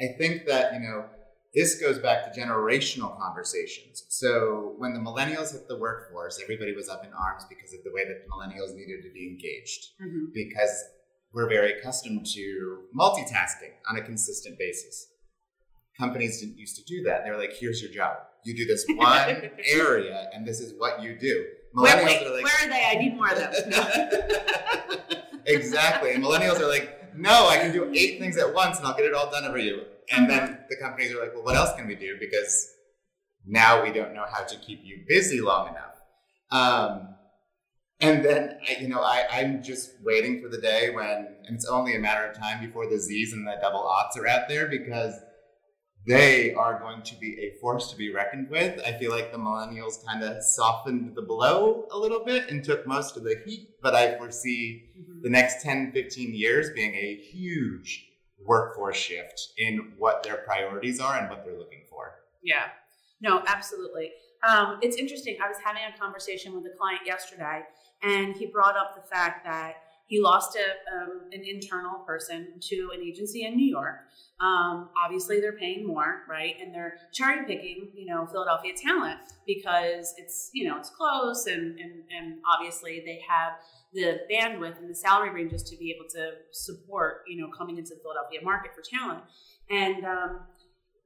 I 0.00 0.16
think 0.16 0.46
that, 0.46 0.72
you 0.72 0.80
know, 0.80 1.04
this 1.52 1.78
goes 1.78 1.98
back 1.98 2.24
to 2.24 2.40
generational 2.40 3.16
conversations. 3.20 4.06
So 4.08 4.72
when 4.78 4.94
the 4.94 4.98
millennials 4.98 5.52
hit 5.52 5.68
the 5.68 5.78
workforce, 5.78 6.40
everybody 6.42 6.74
was 6.74 6.88
up 6.88 7.04
in 7.04 7.12
arms 7.12 7.44
because 7.50 7.74
of 7.74 7.84
the 7.84 7.92
way 7.92 8.04
that 8.08 8.26
millennials 8.32 8.74
needed 8.74 9.02
to 9.02 9.12
be 9.12 9.28
engaged. 9.28 9.90
Mm-hmm. 10.02 10.32
Because 10.32 10.84
we're 11.34 11.48
very 11.48 11.72
accustomed 11.78 12.24
to 12.26 12.78
multitasking 12.96 13.72
on 13.90 13.96
a 13.96 14.02
consistent 14.02 14.58
basis. 14.58 15.08
Companies 15.98 16.40
didn't 16.40 16.58
used 16.58 16.76
to 16.76 16.84
do 16.84 17.02
that. 17.04 17.24
They 17.24 17.30
were 17.30 17.36
like, 17.36 17.54
here's 17.58 17.82
your 17.82 17.90
job. 17.90 18.16
You 18.44 18.56
do 18.56 18.64
this 18.66 18.84
one 18.88 19.50
area 19.66 20.30
and 20.32 20.46
this 20.46 20.60
is 20.60 20.74
what 20.78 21.02
you 21.02 21.18
do. 21.18 21.46
Millennials 21.76 22.04
wait, 22.04 22.04
wait, 22.04 22.26
are 22.26 22.34
like, 22.34 22.44
where 22.44 22.66
are 22.66 22.70
they? 22.70 22.84
I 22.84 22.94
need 22.94 23.16
more 23.16 23.30
of 23.30 23.38
them. 23.38 23.52
exactly. 25.46 26.12
And 26.12 26.22
millennials 26.22 26.60
are 26.60 26.68
like, 26.68 27.16
no, 27.16 27.48
I 27.48 27.58
can 27.58 27.72
do 27.72 27.92
eight 27.94 28.20
things 28.20 28.36
at 28.36 28.54
once 28.54 28.78
and 28.78 28.86
I'll 28.86 28.96
get 28.96 29.06
it 29.06 29.14
all 29.14 29.30
done 29.30 29.44
over 29.44 29.58
you. 29.58 29.82
And 30.12 30.30
then 30.30 30.40
mm-hmm. 30.40 30.62
the 30.68 30.76
companies 30.76 31.12
are 31.12 31.20
like, 31.20 31.34
well, 31.34 31.44
what 31.44 31.56
else 31.56 31.74
can 31.76 31.86
we 31.86 31.96
do? 31.96 32.16
Because 32.20 32.70
now 33.46 33.82
we 33.82 33.92
don't 33.92 34.14
know 34.14 34.24
how 34.30 34.44
to 34.44 34.56
keep 34.58 34.80
you 34.84 35.04
busy 35.08 35.40
long 35.40 35.68
enough. 35.68 35.94
Um, 36.50 37.13
and 38.00 38.24
then, 38.24 38.58
you 38.80 38.88
know, 38.88 39.00
I, 39.00 39.24
I'm 39.30 39.62
just 39.62 39.92
waiting 40.02 40.42
for 40.42 40.48
the 40.48 40.58
day 40.58 40.90
when 40.90 41.36
it's 41.44 41.66
only 41.66 41.96
a 41.96 42.00
matter 42.00 42.26
of 42.26 42.36
time 42.36 42.64
before 42.64 42.88
the 42.88 42.98
Z's 42.98 43.32
and 43.32 43.46
the 43.46 43.56
double 43.60 43.82
aughts 43.82 44.20
are 44.20 44.26
out 44.26 44.48
there 44.48 44.66
because 44.66 45.14
they 46.06 46.52
are 46.52 46.78
going 46.80 47.02
to 47.02 47.14
be 47.16 47.38
a 47.40 47.58
force 47.60 47.90
to 47.90 47.96
be 47.96 48.12
reckoned 48.12 48.50
with. 48.50 48.80
I 48.86 48.92
feel 48.98 49.10
like 49.10 49.32
the 49.32 49.38
millennials 49.38 50.04
kind 50.04 50.22
of 50.22 50.42
softened 50.42 51.14
the 51.14 51.22
blow 51.22 51.86
a 51.90 51.98
little 51.98 52.24
bit 52.24 52.50
and 52.50 52.62
took 52.62 52.86
most 52.86 53.16
of 53.16 53.24
the 53.24 53.36
heat, 53.46 53.70
but 53.82 53.94
I 53.94 54.18
foresee 54.18 54.90
mm-hmm. 54.98 55.22
the 55.22 55.30
next 55.30 55.62
10, 55.62 55.92
15 55.92 56.34
years 56.34 56.70
being 56.74 56.94
a 56.94 57.16
huge 57.16 58.06
workforce 58.44 58.96
shift 58.96 59.52
in 59.56 59.92
what 59.96 60.22
their 60.22 60.36
priorities 60.38 61.00
are 61.00 61.16
and 61.16 61.30
what 61.30 61.44
they're 61.44 61.58
looking 61.58 61.84
for. 61.88 62.16
Yeah, 62.42 62.66
no, 63.22 63.42
absolutely. 63.46 64.10
Um, 64.46 64.78
it's 64.82 64.96
interesting. 64.96 65.38
I 65.42 65.48
was 65.48 65.56
having 65.64 65.82
a 65.82 65.98
conversation 65.98 66.54
with 66.54 66.64
a 66.66 66.76
client 66.76 67.00
yesterday, 67.06 67.62
and 68.02 68.36
he 68.36 68.46
brought 68.46 68.76
up 68.76 68.94
the 68.94 69.08
fact 69.08 69.44
that 69.44 69.76
he 70.06 70.20
lost 70.20 70.56
a, 70.56 70.94
um, 70.94 71.22
an 71.32 71.42
internal 71.44 72.00
person 72.06 72.48
to 72.60 72.90
an 72.94 73.02
agency 73.02 73.44
in 73.46 73.56
New 73.56 73.66
York. 73.66 74.00
Um, 74.38 74.90
obviously, 75.02 75.40
they're 75.40 75.56
paying 75.56 75.86
more, 75.86 76.22
right? 76.28 76.54
And 76.60 76.74
they're 76.74 76.98
cherry 77.12 77.46
picking, 77.46 77.90
you 77.94 78.06
know, 78.06 78.26
Philadelphia 78.26 78.72
talent 78.76 79.18
because 79.46 80.12
it's, 80.18 80.50
you 80.52 80.68
know, 80.68 80.76
it's 80.78 80.90
close 80.90 81.46
and, 81.46 81.78
and, 81.78 82.02
and 82.14 82.38
obviously 82.46 83.02
they 83.04 83.20
have 83.26 83.54
the 83.94 84.20
bandwidth 84.30 84.78
and 84.78 84.90
the 84.90 84.94
salary 84.94 85.30
ranges 85.30 85.62
to 85.62 85.76
be 85.76 85.94
able 85.96 86.08
to 86.10 86.32
support, 86.52 87.22
you 87.26 87.40
know, 87.40 87.48
coming 87.56 87.78
into 87.78 87.94
the 87.94 88.00
Philadelphia 88.02 88.40
market 88.42 88.72
for 88.74 88.82
talent. 88.82 89.22
And 89.70 90.04
um, 90.04 90.40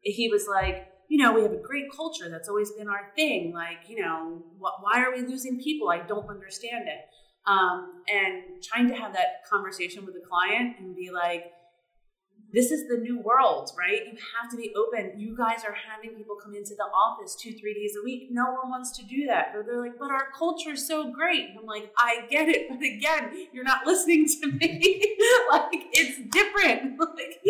he 0.00 0.28
was 0.28 0.49
like, 0.49 0.88
you 1.08 1.18
know, 1.18 1.32
we 1.32 1.42
have 1.42 1.52
a 1.52 1.56
great 1.62 1.86
culture. 1.94 2.28
That's 2.28 2.48
always 2.48 2.70
been 2.72 2.88
our 2.88 3.10
thing. 3.16 3.52
Like, 3.54 3.88
you 3.88 4.00
know, 4.00 4.42
wh- 4.58 4.82
why 4.82 5.02
are 5.02 5.12
we 5.14 5.22
losing 5.22 5.58
people? 5.60 5.88
I 5.88 6.00
don't 6.00 6.28
understand 6.28 6.86
it. 6.86 7.00
Um, 7.46 8.02
and 8.12 8.62
trying 8.62 8.88
to 8.88 8.94
have 8.94 9.14
that 9.14 9.44
conversation 9.50 10.04
with 10.04 10.14
the 10.14 10.20
client 10.20 10.76
and 10.78 10.94
be 10.94 11.10
like, 11.10 11.44
this 12.52 12.70
is 12.70 12.88
the 12.88 12.96
new 12.96 13.20
world, 13.20 13.70
right? 13.78 14.00
You 14.06 14.18
have 14.40 14.50
to 14.50 14.56
be 14.56 14.72
open. 14.74 15.18
You 15.20 15.36
guys 15.36 15.64
are 15.66 15.74
having 15.74 16.16
people 16.16 16.36
come 16.42 16.54
into 16.54 16.74
the 16.74 16.84
office 16.84 17.36
two, 17.36 17.52
three 17.52 17.74
days 17.74 17.94
a 18.00 18.02
week. 18.02 18.28
No 18.30 18.44
one 18.44 18.70
wants 18.70 18.96
to 18.98 19.04
do 19.04 19.26
that. 19.26 19.52
Or 19.54 19.62
they're 19.62 19.80
like, 19.80 19.98
but 19.98 20.10
our 20.10 20.28
culture 20.36 20.70
is 20.70 20.86
so 20.86 21.12
great. 21.12 21.50
And 21.50 21.58
I'm 21.58 21.66
like, 21.66 21.92
I 21.98 22.26
get 22.30 22.48
it. 22.48 22.68
But 22.70 22.78
again, 22.78 23.48
you're 23.52 23.64
not 23.64 23.86
listening 23.86 24.26
to 24.40 24.52
me. 24.52 25.16
like, 25.50 25.88
it's 25.92 26.20
different. 26.30 26.98
like, 26.98 27.42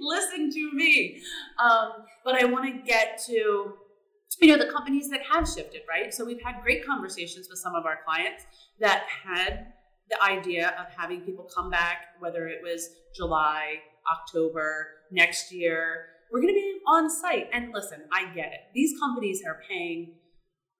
listen 0.00 0.50
to 0.50 0.72
me. 0.74 1.22
Um, 1.58 2.04
but 2.22 2.34
I 2.34 2.44
want 2.44 2.66
to 2.66 2.86
get 2.86 3.22
to, 3.26 3.32
you 3.32 4.48
know, 4.48 4.58
the 4.58 4.70
companies 4.70 5.08
that 5.08 5.22
have 5.30 5.48
shifted, 5.48 5.80
right? 5.88 6.12
So 6.12 6.26
we've 6.26 6.42
had 6.42 6.62
great 6.62 6.84
conversations 6.84 7.48
with 7.48 7.58
some 7.58 7.74
of 7.74 7.86
our 7.86 8.00
clients 8.04 8.44
that 8.80 9.04
had 9.24 9.72
the 10.10 10.22
idea 10.22 10.74
of 10.78 10.92
having 10.94 11.22
people 11.22 11.48
come 11.54 11.70
back, 11.70 12.08
whether 12.18 12.46
it 12.48 12.58
was 12.62 12.90
July, 13.16 13.76
October, 14.10 14.88
next 15.10 15.52
year. 15.52 16.06
We're 16.32 16.40
going 16.40 16.54
to 16.54 16.60
be 16.60 16.78
on 16.86 17.10
site. 17.10 17.48
And 17.52 17.72
listen, 17.74 18.00
I 18.12 18.34
get 18.34 18.52
it. 18.52 18.60
These 18.74 18.98
companies 18.98 19.42
are 19.46 19.60
paying, 19.68 20.14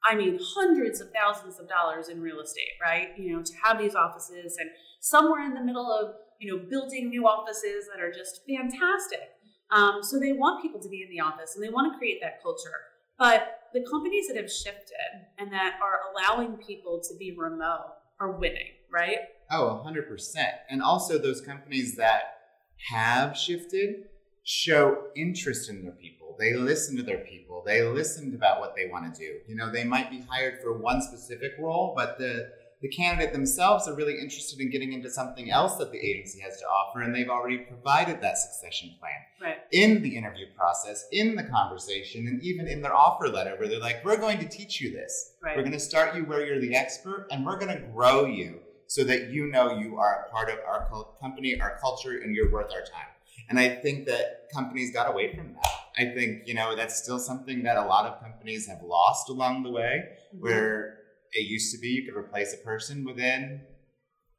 I 0.05 0.15
mean, 0.15 0.39
hundreds 0.43 1.01
of 1.01 1.09
thousands 1.13 1.61
of 1.61 1.69
dollars 1.69 2.09
in 2.09 2.23
real 2.23 2.41
estate, 2.41 2.73
right? 2.83 3.09
You 3.19 3.37
know, 3.37 3.43
to 3.43 3.53
have 3.63 3.79
these 3.79 3.95
offices 3.95 4.57
and 4.59 4.71
somewhere 5.01 5.45
in 5.45 5.55
the 5.55 5.63
middle 5.63 5.91
of, 5.93 6.15
you 6.41 6.51
know, 6.51 6.65
building 6.71 7.11
new 7.11 7.27
offices 7.27 7.87
that 7.93 8.03
are 8.03 8.11
just 8.11 8.41
fantastic. 8.49 9.29
Um, 9.71 10.01
so 10.03 10.19
they 10.19 10.33
want 10.33 10.63
people 10.63 10.81
to 10.81 10.89
be 10.89 11.03
in 11.03 11.09
the 11.11 11.23
office 11.23 11.55
and 11.55 11.65
they 11.65 11.71
want 11.71 11.93
to 11.93 11.99
create 11.99 12.21
that 12.23 12.43
culture. 12.43 12.71
But 13.19 13.61
the 13.73 13.85
companies 13.91 14.27
that 14.29 14.37
have 14.37 14.51
shifted 14.51 14.97
and 15.39 15.53
that 15.53 15.79
are 15.83 16.01
allowing 16.13 16.57
people 16.57 17.01
to 17.09 17.17
be 17.19 17.37
remote 17.37 17.95
are 18.21 18.33
winning, 18.33 18.69
right? 18.93 19.19
Oh, 19.51 19.83
100%. 19.87 20.45
And 20.69 20.83
also 20.83 21.19
those 21.19 21.41
companies 21.41 21.97
that 21.97 22.42
have 22.91 23.37
shifted 23.37 24.09
show 24.45 25.05
interest 25.15 25.71
in 25.71 25.83
their 25.83 25.93
people. 25.93 26.37
They 26.39 26.55
listen 26.55 26.97
to 26.97 27.03
their 27.03 27.19
people. 27.19 27.63
They 27.65 27.83
listened 27.83 28.35
about 28.35 28.61
what 28.61 28.75
they 28.75 28.89
want 28.89 29.15
to 29.15 29.21
do. 29.21 29.39
You 29.47 29.55
know, 29.55 29.71
they 29.71 29.85
might 29.85 30.11
be 30.11 30.25
hired 30.29 30.61
for 30.61 30.77
one 30.77 31.01
specific 31.01 31.53
role, 31.59 31.95
but 31.97 32.19
the 32.19 32.51
the 32.81 32.89
candidate 32.89 33.33
themselves 33.33 33.87
are 33.87 33.95
really 33.95 34.19
interested 34.19 34.59
in 34.59 34.69
getting 34.69 34.93
into 34.93 35.09
something 35.09 35.53
else 35.53 35.77
that 35.77 35.93
the 35.93 35.99
agency 35.99 36.41
has 36.41 36.59
to 36.59 36.65
offer, 36.65 37.03
and 37.03 37.15
they've 37.15 37.29
already 37.29 37.59
provided 37.59 38.21
that 38.21 38.37
succession 38.37 38.93
plan 38.99 39.13
right. 39.41 39.59
in 39.71 40.03
the 40.03 40.17
interview 40.17 40.47
process, 40.57 41.07
in 41.13 41.37
the 41.37 41.45
conversation, 41.45 42.27
and 42.27 42.43
even 42.43 42.67
in 42.67 42.83
their 42.83 42.93
offer 42.93 43.29
letter, 43.29 43.55
where 43.57 43.69
they're 43.69 43.79
like, 43.79 44.05
"We're 44.05 44.17
going 44.17 44.41
to 44.41 44.49
teach 44.49 44.81
you 44.81 44.91
this. 44.91 45.35
Right. 45.41 45.57
We're 45.57 45.63
going 45.63 45.73
to 45.75 45.79
start 45.79 46.17
you 46.17 46.25
where 46.25 46.45
you're 46.45 46.59
the 46.59 46.75
expert, 46.75 47.29
and 47.31 47.47
we're 47.47 47.59
going 47.59 47.73
to 47.73 47.87
grow 47.93 48.25
you 48.25 48.59
so 48.93 49.03
that 49.05 49.31
you 49.31 49.47
know 49.47 49.79
you 49.79 49.97
are 49.97 50.27
a 50.27 50.31
part 50.31 50.51
of 50.51 50.59
our 50.69 50.87
company, 51.19 51.59
our 51.59 51.79
culture, 51.81 52.19
and 52.23 52.37
you're 52.37 52.53
worth 52.53 52.71
our 52.75 52.83
time. 52.83 53.09
And 53.49 53.59
I 53.59 53.71
think 53.71 54.05
that 54.05 54.51
companies 54.53 54.93
got 54.93 55.11
away 55.11 55.35
from 55.35 55.55
that. 55.55 55.67
I 55.97 56.15
think, 56.15 56.43
you 56.45 56.53
know, 56.53 56.77
that's 56.77 57.03
still 57.03 57.19
something 57.19 57.63
that 57.63 57.79
a 57.79 57.87
lot 57.87 58.05
of 58.05 58.21
companies 58.21 58.67
have 58.67 58.83
lost 58.83 59.31
along 59.31 59.63
the 59.63 59.71
way, 59.71 60.09
mm-hmm. 60.35 60.43
where 60.43 60.99
it 61.33 61.47
used 61.49 61.75
to 61.75 61.81
be 61.81 61.89
you 61.89 62.05
could 62.05 62.19
replace 62.19 62.53
a 62.53 62.59
person 62.59 63.03
within 63.03 63.63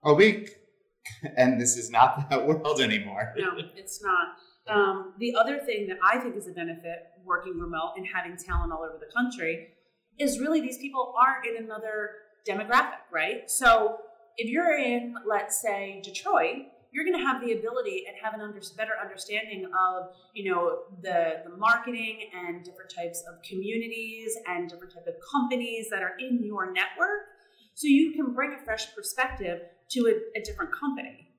a 0.03 0.13
week. 0.13 0.51
And 1.35 1.59
this 1.59 1.75
is 1.75 1.89
not 1.89 2.29
that 2.29 2.47
world 2.47 2.79
anymore. 2.79 3.33
No, 3.35 3.57
it's 3.75 4.01
not. 4.01 4.27
Um, 4.73 5.15
the 5.19 5.35
other 5.35 5.59
thing 5.59 5.87
that 5.87 5.97
I 6.01 6.17
think 6.19 6.37
is 6.37 6.47
a 6.47 6.51
benefit 6.51 6.99
working 7.25 7.57
remote 7.59 7.95
and 7.97 8.05
having 8.07 8.37
talent 8.37 8.71
all 8.71 8.83
over 8.83 8.97
the 8.99 9.11
country 9.13 9.69
is 10.17 10.39
really 10.39 10.61
these 10.61 10.77
people 10.77 11.13
are 11.19 11.43
in 11.43 11.61
another 11.61 12.11
demographic, 12.47 13.03
right? 13.11 13.49
So 13.49 13.97
if 14.37 14.49
you're 14.49 14.77
in, 14.77 15.15
let's 15.25 15.61
say, 15.61 16.01
Detroit, 16.03 16.67
you're 16.91 17.05
going 17.05 17.17
to 17.17 17.25
have 17.25 17.41
the 17.41 17.53
ability 17.53 18.05
and 18.07 18.15
have 18.21 18.35
an 18.35 18.41
under, 18.41 18.61
better 18.77 18.91
understanding 19.01 19.65
of, 19.65 20.09
you 20.33 20.51
know, 20.51 20.83
the, 21.01 21.41
the 21.43 21.57
marketing 21.57 22.29
and 22.35 22.63
different 22.63 22.93
types 22.95 23.23
of 23.27 23.41
communities 23.41 24.37
and 24.47 24.69
different 24.69 24.93
type 24.93 25.07
of 25.07 25.15
companies 25.31 25.89
that 25.89 26.03
are 26.03 26.15
in 26.19 26.43
your 26.43 26.71
network. 26.71 27.33
So 27.73 27.87
you 27.87 28.13
can 28.13 28.33
bring 28.33 28.53
a 28.53 28.63
fresh 28.63 28.93
perspective 28.95 29.61
to 29.89 29.99
a, 30.01 30.39
a 30.39 30.43
different 30.43 30.71
company 30.71 31.29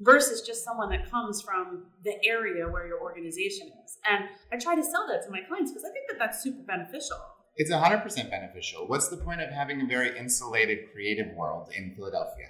versus 0.00 0.40
just 0.40 0.64
someone 0.64 0.88
that 0.90 1.10
comes 1.10 1.42
from 1.42 1.84
the 2.04 2.14
area 2.26 2.66
where 2.66 2.86
your 2.86 3.00
organization 3.00 3.68
is. 3.84 3.98
And 4.08 4.24
I 4.50 4.56
try 4.56 4.74
to 4.74 4.82
sell 4.82 5.06
that 5.08 5.22
to 5.26 5.30
my 5.30 5.40
clients 5.42 5.70
because 5.70 5.84
I 5.84 5.92
think 5.92 6.06
that 6.08 6.18
that's 6.18 6.42
super 6.42 6.62
beneficial. 6.62 7.18
It's 7.56 7.70
100% 7.70 8.30
beneficial. 8.30 8.88
What's 8.88 9.08
the 9.08 9.18
point 9.18 9.40
of 9.42 9.50
having 9.50 9.82
a 9.82 9.86
very 9.86 10.18
insulated 10.18 10.90
creative 10.92 11.34
world 11.34 11.70
in 11.76 11.94
Philadelphia? 11.94 12.46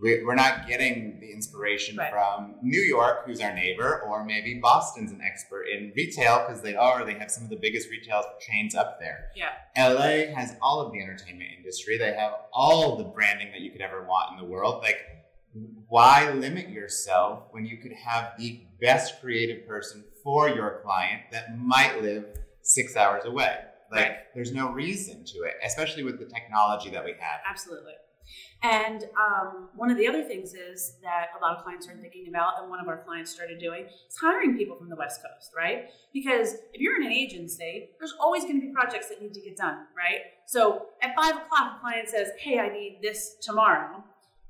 We're 0.00 0.36
not 0.36 0.68
getting 0.68 1.18
the 1.20 1.32
inspiration 1.32 1.96
right. 1.96 2.12
from 2.12 2.54
New 2.62 2.80
York, 2.80 3.26
who's 3.26 3.40
our 3.40 3.52
neighbor, 3.52 4.00
or 4.06 4.24
maybe 4.24 4.60
Boston's 4.62 5.10
an 5.10 5.20
expert 5.20 5.64
in 5.64 5.92
retail 5.96 6.44
because 6.46 6.62
they 6.62 6.76
are, 6.76 7.04
they 7.04 7.14
have 7.14 7.32
some 7.32 7.42
of 7.42 7.50
the 7.50 7.56
biggest 7.56 7.90
retail 7.90 8.22
chains 8.38 8.76
up 8.76 9.00
there. 9.00 9.30
Yeah. 9.34 9.50
LA 9.76 10.32
has 10.36 10.54
all 10.62 10.80
of 10.80 10.92
the 10.92 11.02
entertainment 11.02 11.50
industry. 11.58 11.98
They 11.98 12.12
have 12.12 12.32
all 12.52 12.96
the 12.96 13.04
branding 13.04 13.50
that 13.50 13.60
you 13.60 13.72
could 13.72 13.80
ever 13.80 14.04
want 14.04 14.32
in 14.32 14.38
the 14.38 14.48
world. 14.48 14.82
Like, 14.82 15.00
why 15.88 16.30
limit 16.30 16.68
yourself 16.68 17.44
when 17.50 17.66
you 17.66 17.78
could 17.78 17.92
have 17.92 18.34
the 18.38 18.60
best 18.80 19.20
creative 19.20 19.66
person 19.66 20.04
for 20.22 20.48
your 20.48 20.80
client 20.84 21.22
that 21.32 21.58
might 21.58 22.02
live 22.02 22.24
six 22.62 22.94
hours 22.94 23.24
away? 23.24 23.56
Like, 23.90 24.04
right. 24.04 24.18
there's 24.34 24.52
no 24.52 24.70
reason 24.70 25.24
to 25.24 25.38
it, 25.44 25.54
especially 25.64 26.02
with 26.02 26.18
the 26.18 26.26
technology 26.26 26.90
that 26.90 27.04
we 27.04 27.12
have. 27.12 27.40
Absolutely. 27.48 27.94
And 28.62 29.04
um, 29.16 29.68
one 29.76 29.90
of 29.90 29.96
the 29.96 30.08
other 30.08 30.22
things 30.22 30.52
is 30.52 30.96
that 31.02 31.28
a 31.38 31.40
lot 31.40 31.56
of 31.56 31.62
clients 31.62 31.88
are 31.88 31.94
thinking 31.94 32.26
about, 32.28 32.60
and 32.60 32.68
one 32.68 32.80
of 32.80 32.88
our 32.88 32.98
clients 33.04 33.30
started 33.30 33.58
doing, 33.58 33.84
is 33.86 34.16
hiring 34.20 34.56
people 34.56 34.76
from 34.76 34.88
the 34.88 34.96
West 34.96 35.22
Coast, 35.22 35.52
right? 35.56 35.90
Because 36.12 36.54
if 36.74 36.80
you're 36.80 37.00
in 37.00 37.06
an 37.06 37.12
agency, 37.12 37.90
there's 37.98 38.14
always 38.20 38.42
going 38.42 38.60
to 38.60 38.66
be 38.66 38.72
projects 38.72 39.08
that 39.08 39.22
need 39.22 39.32
to 39.34 39.40
get 39.40 39.56
done, 39.56 39.86
right? 39.96 40.20
So 40.46 40.86
at 41.02 41.14
five 41.14 41.36
o'clock, 41.36 41.76
a 41.76 41.80
client 41.80 42.08
says, 42.08 42.30
Hey, 42.38 42.58
I 42.58 42.68
need 42.68 42.98
this 43.00 43.36
tomorrow. 43.40 44.02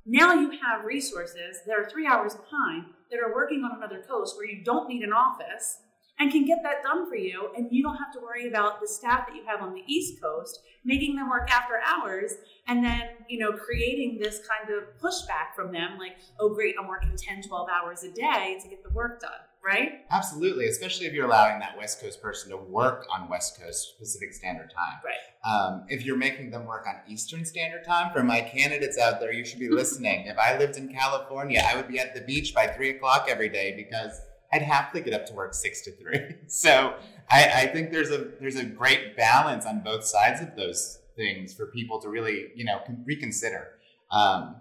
Now 0.06 0.32
you 0.32 0.52
have 0.52 0.86
resources 0.86 1.58
that 1.66 1.78
are 1.78 1.88
three 1.88 2.06
hours 2.06 2.34
behind 2.34 2.86
that 3.10 3.20
are 3.20 3.34
working 3.34 3.62
on 3.62 3.76
another 3.76 4.02
coast 4.08 4.36
where 4.36 4.46
you 4.46 4.64
don't 4.64 4.88
need 4.88 5.02
an 5.02 5.12
office 5.12 5.80
and 6.18 6.32
can 6.32 6.44
get 6.44 6.58
that 6.62 6.82
done 6.82 7.08
for 7.08 7.16
you. 7.16 7.50
And 7.56 7.68
you 7.70 7.82
don't 7.82 7.96
have 7.96 8.12
to 8.14 8.20
worry 8.20 8.48
about 8.48 8.80
the 8.80 8.88
staff 8.88 9.26
that 9.26 9.36
you 9.36 9.44
have 9.46 9.62
on 9.62 9.74
the 9.74 9.82
East 9.86 10.20
Coast 10.20 10.60
making 10.84 11.16
them 11.16 11.28
work 11.28 11.50
after 11.50 11.74
hours 11.86 12.34
and 12.66 12.84
then, 12.84 13.02
you 13.28 13.38
know, 13.38 13.52
creating 13.52 14.18
this 14.18 14.40
kind 14.48 14.76
of 14.76 14.84
pushback 15.00 15.54
from 15.54 15.72
them 15.72 15.98
like, 15.98 16.16
oh, 16.40 16.54
great, 16.54 16.74
I'm 16.80 16.88
working 16.88 17.14
10, 17.16 17.42
12 17.42 17.68
hours 17.68 18.02
a 18.04 18.10
day 18.10 18.58
to 18.62 18.68
get 18.68 18.82
the 18.82 18.90
work 18.90 19.20
done. 19.20 19.30
Right? 19.64 20.06
Absolutely, 20.10 20.66
especially 20.66 21.06
if 21.06 21.12
you're 21.12 21.26
allowing 21.26 21.58
that 21.58 21.76
West 21.76 22.00
Coast 22.00 22.22
person 22.22 22.50
to 22.50 22.56
work 22.56 23.06
on 23.12 23.28
West 23.28 23.60
Coast 23.60 23.98
Pacific 23.98 24.32
Standard 24.32 24.72
Time. 24.74 24.98
Right. 25.04 25.16
Um, 25.44 25.84
if 25.88 26.06
you're 26.06 26.16
making 26.16 26.50
them 26.50 26.64
work 26.64 26.86
on 26.86 26.94
Eastern 27.06 27.44
Standard 27.44 27.84
Time, 27.84 28.10
for 28.12 28.22
my 28.22 28.40
candidates 28.40 28.96
out 28.96 29.20
there, 29.20 29.32
you 29.32 29.44
should 29.44 29.58
be 29.58 29.68
listening. 29.68 30.26
if 30.26 30.38
I 30.38 30.56
lived 30.56 30.76
in 30.76 30.88
California, 30.88 31.62
I 31.66 31.76
would 31.76 31.88
be 31.88 31.98
at 31.98 32.14
the 32.14 32.22
beach 32.22 32.54
by 32.54 32.68
three 32.68 32.90
o'clock 32.90 33.26
every 33.28 33.50
day 33.50 33.74
because 33.76 34.22
I'd 34.52 34.62
happily 34.62 35.02
get 35.02 35.14
up 35.14 35.26
to 35.26 35.34
work 35.34 35.54
six 35.54 35.82
to 35.82 35.92
three. 35.92 36.36
So 36.48 36.94
I, 37.30 37.50
I, 37.54 37.66
think 37.66 37.92
there's 37.92 38.10
a 38.10 38.30
there's 38.40 38.56
a 38.56 38.64
great 38.64 39.18
balance 39.18 39.66
on 39.66 39.82
both 39.84 40.04
sides 40.04 40.40
of 40.40 40.56
those 40.56 40.98
things 41.14 41.52
for 41.52 41.66
people 41.66 42.00
to 42.00 42.08
really 42.08 42.48
you 42.54 42.64
know 42.64 42.80
reconsider. 43.04 43.68
Um, 44.10 44.56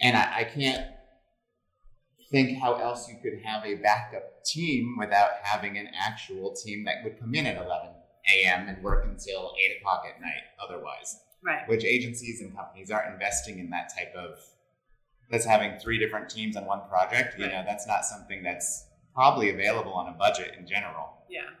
and 0.00 0.16
I, 0.16 0.38
I 0.38 0.44
can't 0.44 0.84
think 2.30 2.58
how 2.58 2.74
else 2.74 3.08
you 3.08 3.16
could 3.22 3.40
have 3.44 3.64
a 3.64 3.76
backup 3.76 4.44
team 4.44 4.96
without 4.98 5.30
having 5.42 5.76
an 5.78 5.88
actual 5.96 6.54
team 6.54 6.84
that 6.84 6.96
would 7.04 7.18
come 7.18 7.34
in 7.34 7.46
at 7.46 7.56
11 7.56 7.88
a.m. 8.34 8.68
and 8.68 8.82
work 8.82 9.04
until 9.04 9.54
8 9.58 9.78
o'clock 9.78 10.04
at 10.08 10.20
night 10.20 10.42
otherwise. 10.62 11.20
Right. 11.44 11.68
Which 11.68 11.84
agencies 11.84 12.40
and 12.40 12.54
companies 12.54 12.90
are 12.90 13.10
investing 13.12 13.58
in 13.58 13.70
that 13.70 13.92
type 13.96 14.14
of, 14.14 14.38
that's 15.30 15.44
having 15.44 15.78
three 15.78 15.98
different 15.98 16.28
teams 16.28 16.56
on 16.56 16.66
one 16.66 16.82
project. 16.88 17.38
You 17.38 17.46
right. 17.46 17.52
know, 17.52 17.62
that's 17.66 17.86
not 17.86 18.04
something 18.04 18.42
that's 18.42 18.86
probably 19.20 19.50
available 19.50 19.92
on 19.92 20.08
a 20.08 20.16
budget 20.16 20.54
in 20.58 20.66
general. 20.66 21.12
Yeah. 21.28 21.52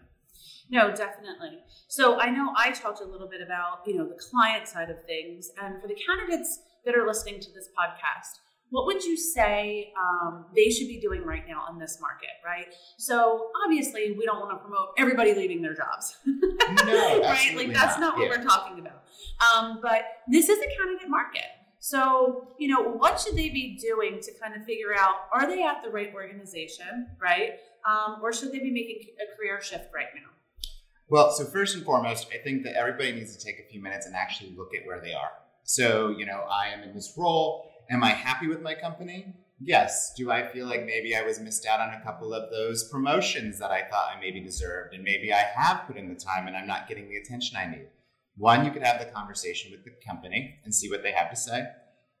No, 0.70 0.88
definitely. 0.94 1.58
So 1.88 2.18
I 2.18 2.30
know 2.30 2.54
I 2.56 2.70
talked 2.70 3.02
a 3.02 3.04
little 3.04 3.28
bit 3.28 3.42
about, 3.42 3.80
you 3.86 3.96
know, 3.98 4.08
the 4.08 4.18
client 4.30 4.66
side 4.66 4.88
of 4.88 4.96
things. 5.04 5.50
And 5.62 5.78
for 5.82 5.86
the 5.86 5.94
candidates 6.06 6.60
that 6.86 6.96
are 6.96 7.06
listening 7.06 7.38
to 7.38 7.52
this 7.52 7.68
podcast, 7.78 8.38
what 8.70 8.86
would 8.86 9.04
you 9.04 9.14
say 9.14 9.92
um, 10.00 10.46
they 10.56 10.70
should 10.70 10.88
be 10.88 11.00
doing 11.02 11.22
right 11.22 11.42
now 11.46 11.64
in 11.70 11.78
this 11.78 11.98
market, 12.00 12.30
right? 12.46 12.72
So 12.96 13.48
obviously, 13.66 14.14
we 14.16 14.24
don't 14.24 14.40
want 14.40 14.52
to 14.52 14.64
promote 14.64 14.94
everybody 14.96 15.34
leaving 15.34 15.60
their 15.60 15.74
jobs, 15.74 16.16
no, 16.86 17.20
right? 17.20 17.52
Like 17.56 17.74
that's 17.74 17.98
not, 17.98 18.00
not 18.00 18.16
what 18.16 18.30
yeah. 18.30 18.38
we're 18.38 18.44
talking 18.44 18.78
about. 18.78 19.02
Um, 19.44 19.80
but 19.82 20.02
this 20.28 20.48
is 20.48 20.58
a 20.58 20.78
candidate 20.78 21.10
market. 21.10 21.50
So, 21.80 22.48
you 22.58 22.68
know, 22.68 22.82
what 22.82 23.18
should 23.18 23.34
they 23.34 23.48
be 23.48 23.78
doing 23.80 24.20
to 24.20 24.32
kind 24.38 24.54
of 24.54 24.64
figure 24.66 24.94
out 24.96 25.14
are 25.32 25.46
they 25.46 25.62
at 25.62 25.82
the 25.82 25.88
right 25.88 26.12
organization, 26.14 27.08
right? 27.20 27.54
Um, 27.88 28.18
or 28.22 28.34
should 28.34 28.52
they 28.52 28.58
be 28.58 28.70
making 28.70 29.00
a 29.18 29.34
career 29.34 29.60
shift 29.62 29.86
right 29.92 30.08
now? 30.14 30.28
Well, 31.08 31.32
so 31.32 31.46
first 31.46 31.74
and 31.74 31.84
foremost, 31.84 32.28
I 32.32 32.36
think 32.36 32.64
that 32.64 32.74
everybody 32.74 33.12
needs 33.12 33.34
to 33.34 33.42
take 33.42 33.58
a 33.58 33.68
few 33.68 33.82
minutes 33.82 34.06
and 34.06 34.14
actually 34.14 34.54
look 34.56 34.74
at 34.74 34.86
where 34.86 35.00
they 35.00 35.14
are. 35.14 35.32
So, 35.64 36.10
you 36.10 36.26
know, 36.26 36.44
I 36.50 36.68
am 36.68 36.82
in 36.82 36.94
this 36.94 37.14
role. 37.16 37.72
Am 37.88 38.04
I 38.04 38.10
happy 38.10 38.46
with 38.46 38.60
my 38.60 38.74
company? 38.74 39.34
Yes. 39.58 40.12
Do 40.14 40.30
I 40.30 40.46
feel 40.46 40.66
like 40.66 40.84
maybe 40.84 41.16
I 41.16 41.22
was 41.22 41.40
missed 41.40 41.66
out 41.66 41.80
on 41.80 41.94
a 41.94 42.02
couple 42.02 42.34
of 42.34 42.50
those 42.50 42.84
promotions 42.90 43.58
that 43.58 43.70
I 43.70 43.82
thought 43.88 44.14
I 44.14 44.20
maybe 44.20 44.40
deserved? 44.40 44.94
And 44.94 45.02
maybe 45.02 45.32
I 45.32 45.44
have 45.56 45.86
put 45.86 45.96
in 45.96 46.08
the 46.08 46.14
time 46.14 46.46
and 46.46 46.56
I'm 46.56 46.66
not 46.66 46.88
getting 46.88 47.08
the 47.08 47.16
attention 47.16 47.56
I 47.56 47.66
need. 47.66 47.88
One, 48.40 48.64
you 48.64 48.72
could 48.72 48.82
have 48.82 48.98
the 48.98 49.06
conversation 49.06 49.70
with 49.70 49.84
the 49.84 49.92
company 50.04 50.58
and 50.64 50.74
see 50.74 50.90
what 50.90 51.02
they 51.02 51.12
have 51.12 51.30
to 51.30 51.36
say. 51.36 51.66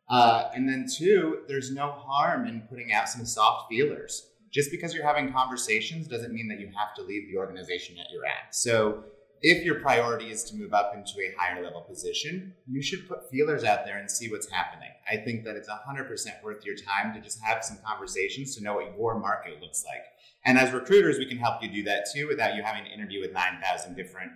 Uh, 0.08 0.50
and 0.54 0.68
then 0.68 0.86
two, 0.86 1.40
there's 1.48 1.72
no 1.72 1.90
harm 1.92 2.46
in 2.46 2.60
putting 2.68 2.92
out 2.92 3.08
some 3.08 3.24
soft 3.24 3.70
feelers 3.70 4.30
just 4.50 4.70
because 4.70 4.92
you're 4.92 5.06
having 5.06 5.32
conversations 5.32 6.08
doesn't 6.08 6.32
mean 6.32 6.48
that 6.48 6.60
you 6.60 6.66
have 6.66 6.94
to 6.96 7.02
leave 7.02 7.30
the 7.30 7.38
organization 7.38 7.96
that 7.96 8.06
you're 8.12 8.26
at. 8.26 8.54
So 8.54 9.04
if 9.42 9.64
your 9.64 9.76
priority 9.76 10.30
is 10.30 10.44
to 10.44 10.56
move 10.56 10.74
up 10.74 10.92
into 10.94 11.20
a 11.20 11.34
higher 11.38 11.64
level 11.64 11.80
position, 11.80 12.52
you 12.66 12.82
should 12.82 13.08
put 13.08 13.30
feelers 13.30 13.64
out 13.64 13.86
there 13.86 13.98
and 13.98 14.10
see 14.10 14.30
what's 14.30 14.50
happening. 14.50 14.90
I 15.10 15.16
think 15.16 15.44
that 15.44 15.56
it's 15.56 15.68
100% 15.68 16.42
worth 16.42 16.66
your 16.66 16.74
time 16.76 17.14
to 17.14 17.20
just 17.20 17.40
have 17.40 17.64
some 17.64 17.78
conversations 17.86 18.54
to 18.56 18.62
know 18.62 18.74
what 18.74 18.94
your 18.98 19.18
market 19.18 19.62
looks 19.62 19.84
like. 19.86 20.02
And 20.44 20.58
as 20.58 20.72
recruiters, 20.72 21.18
we 21.18 21.26
can 21.26 21.38
help 21.38 21.62
you 21.62 21.70
do 21.70 21.84
that 21.84 22.06
too 22.12 22.26
without 22.26 22.56
you 22.56 22.62
having 22.62 22.84
to 22.84 22.90
interview 22.90 23.20
with 23.20 23.32
9,000 23.32 23.94
different 23.94 24.32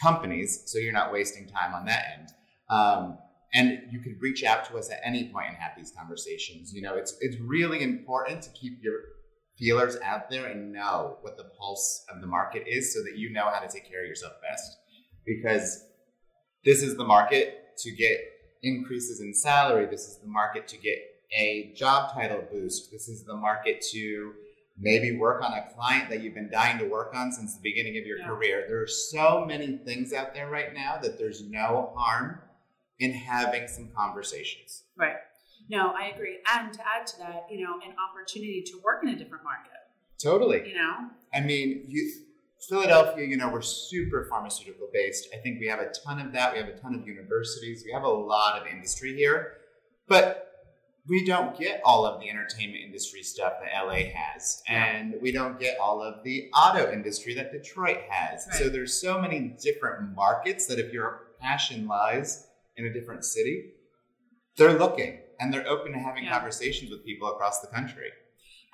companies. 0.00 0.62
So 0.66 0.78
you're 0.78 0.92
not 0.92 1.12
wasting 1.12 1.48
time 1.48 1.74
on 1.74 1.86
that 1.86 2.04
end. 2.18 2.28
Um, 2.68 3.18
and 3.52 3.80
you 3.90 4.00
can 4.00 4.16
reach 4.20 4.44
out 4.44 4.64
to 4.66 4.78
us 4.78 4.90
at 4.90 5.00
any 5.04 5.28
point 5.32 5.48
and 5.48 5.56
have 5.56 5.72
these 5.76 5.92
conversations. 5.96 6.72
You 6.72 6.82
know, 6.82 6.94
it's 6.94 7.16
it's 7.20 7.36
really 7.40 7.82
important 7.82 8.42
to 8.42 8.50
keep 8.50 8.78
your 8.82 9.00
feelers 9.58 9.96
out 10.02 10.30
there 10.30 10.46
and 10.46 10.72
know 10.72 11.18
what 11.22 11.36
the 11.36 11.44
pulse 11.58 12.04
of 12.14 12.20
the 12.20 12.26
market 12.26 12.64
is 12.66 12.94
so 12.94 13.02
that 13.02 13.18
you 13.18 13.32
know 13.32 13.50
how 13.52 13.60
to 13.60 13.68
take 13.68 13.90
care 13.90 14.02
of 14.02 14.08
yourself 14.08 14.34
best. 14.48 14.76
Because 15.26 15.84
this 16.64 16.82
is 16.82 16.96
the 16.96 17.04
market 17.04 17.76
to 17.78 17.90
get 17.92 18.18
increases 18.62 19.20
in 19.20 19.34
salary. 19.34 19.86
This 19.86 20.06
is 20.06 20.18
the 20.18 20.28
market 20.28 20.68
to 20.68 20.78
get 20.78 20.98
a 21.36 21.72
job 21.76 22.12
title 22.14 22.44
boost. 22.50 22.90
This 22.90 23.08
is 23.08 23.24
the 23.24 23.36
market 23.36 23.84
to 23.92 24.32
maybe 24.80 25.16
work 25.16 25.42
on 25.42 25.52
a 25.52 25.68
client 25.74 26.08
that 26.08 26.22
you've 26.22 26.34
been 26.34 26.50
dying 26.50 26.78
to 26.78 26.86
work 26.86 27.12
on 27.14 27.30
since 27.30 27.54
the 27.54 27.60
beginning 27.62 27.98
of 27.98 28.06
your 28.06 28.18
yeah. 28.18 28.26
career. 28.26 28.64
There 28.66 28.80
are 28.82 28.86
so 28.86 29.44
many 29.46 29.76
things 29.76 30.12
out 30.12 30.34
there 30.34 30.48
right 30.48 30.72
now 30.74 30.98
that 31.02 31.18
there's 31.18 31.42
no 31.42 31.92
harm 31.94 32.40
in 32.98 33.12
having 33.12 33.68
some 33.68 33.90
conversations. 33.94 34.84
Right. 34.96 35.16
No, 35.68 35.92
I 35.96 36.06
agree. 36.14 36.38
And 36.52 36.72
to 36.72 36.80
add 36.80 37.06
to 37.08 37.18
that, 37.18 37.46
you 37.50 37.64
know, 37.64 37.74
an 37.74 37.94
opportunity 38.10 38.62
to 38.66 38.80
work 38.82 39.02
in 39.02 39.10
a 39.10 39.16
different 39.16 39.44
market. 39.44 39.70
Totally. 40.20 40.68
You 40.68 40.74
know? 40.74 41.08
I 41.32 41.40
mean, 41.40 41.84
you, 41.86 42.10
Philadelphia, 42.68 43.26
you 43.26 43.36
know, 43.36 43.48
we're 43.48 43.62
super 43.62 44.26
pharmaceutical 44.28 44.88
based. 44.92 45.28
I 45.32 45.38
think 45.38 45.60
we 45.60 45.66
have 45.68 45.80
a 45.80 45.90
ton 46.04 46.20
of 46.20 46.32
that. 46.32 46.52
We 46.52 46.58
have 46.58 46.68
a 46.68 46.76
ton 46.76 46.94
of 46.94 47.06
universities. 47.06 47.82
We 47.84 47.92
have 47.92 48.02
a 48.02 48.08
lot 48.08 48.60
of 48.60 48.66
industry 48.66 49.14
here. 49.14 49.58
But 50.08 50.49
we 51.08 51.24
don't 51.24 51.58
get 51.58 51.80
all 51.84 52.04
of 52.04 52.20
the 52.20 52.28
entertainment 52.28 52.82
industry 52.84 53.22
stuff 53.22 53.54
that 53.60 53.86
LA 53.86 54.10
has. 54.14 54.62
And 54.68 55.14
we 55.20 55.32
don't 55.32 55.58
get 55.58 55.78
all 55.78 56.02
of 56.02 56.22
the 56.24 56.50
auto 56.54 56.92
industry 56.92 57.34
that 57.34 57.52
Detroit 57.52 57.98
has. 58.08 58.46
Right. 58.46 58.58
So 58.58 58.68
there's 58.68 59.00
so 59.00 59.20
many 59.20 59.56
different 59.62 60.14
markets 60.14 60.66
that 60.66 60.78
if 60.78 60.92
your 60.92 61.28
passion 61.40 61.86
lies 61.86 62.46
in 62.76 62.86
a 62.86 62.92
different 62.92 63.24
city, 63.24 63.72
they're 64.56 64.78
looking 64.78 65.20
and 65.38 65.52
they're 65.52 65.66
open 65.66 65.92
to 65.92 65.98
having 65.98 66.24
yeah. 66.24 66.32
conversations 66.32 66.90
with 66.90 67.04
people 67.04 67.28
across 67.28 67.60
the 67.60 67.68
country. 67.68 68.10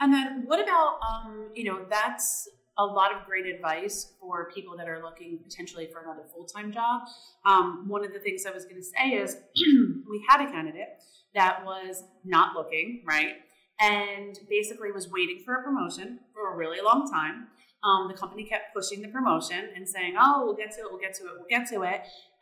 And 0.00 0.12
then 0.12 0.42
what 0.46 0.60
about, 0.60 0.98
um, 1.08 1.48
you 1.54 1.64
know, 1.64 1.86
that's 1.88 2.48
a 2.78 2.84
lot 2.84 3.14
of 3.14 3.24
great 3.24 3.46
advice 3.46 4.12
for 4.20 4.50
people 4.54 4.76
that 4.76 4.88
are 4.88 5.02
looking 5.02 5.38
potentially 5.42 5.88
for 5.90 6.02
another 6.02 6.24
full 6.34 6.44
time 6.44 6.72
job. 6.72 7.02
Um, 7.46 7.84
one 7.88 8.04
of 8.04 8.12
the 8.12 8.18
things 8.18 8.44
I 8.44 8.50
was 8.50 8.64
going 8.64 8.76
to 8.76 8.82
say 8.82 9.12
is 9.12 9.38
we 9.56 10.24
had 10.28 10.46
a 10.46 10.50
candidate 10.50 10.88
that 11.36 11.64
was 11.64 12.02
not 12.24 12.56
looking, 12.56 13.04
right? 13.06 13.34
And 13.78 14.36
basically 14.48 14.90
was 14.90 15.08
waiting 15.10 15.42
for 15.44 15.54
a 15.54 15.62
promotion 15.62 16.18
for 16.34 16.52
a 16.52 16.56
really 16.56 16.80
long 16.82 17.08
time. 17.08 17.48
Um, 17.84 18.08
the 18.08 18.14
company 18.14 18.44
kept 18.44 18.74
pushing 18.74 19.02
the 19.02 19.08
promotion 19.08 19.68
and 19.76 19.88
saying, 19.88 20.16
oh, 20.18 20.42
we'll 20.44 20.56
get 20.56 20.72
to 20.72 20.80
it, 20.80 20.86
we'll 20.90 21.00
get 21.00 21.14
to 21.16 21.24
it, 21.24 21.32
we'll 21.36 21.46
get 21.48 21.68
to 21.68 21.82
it. 21.82 22.00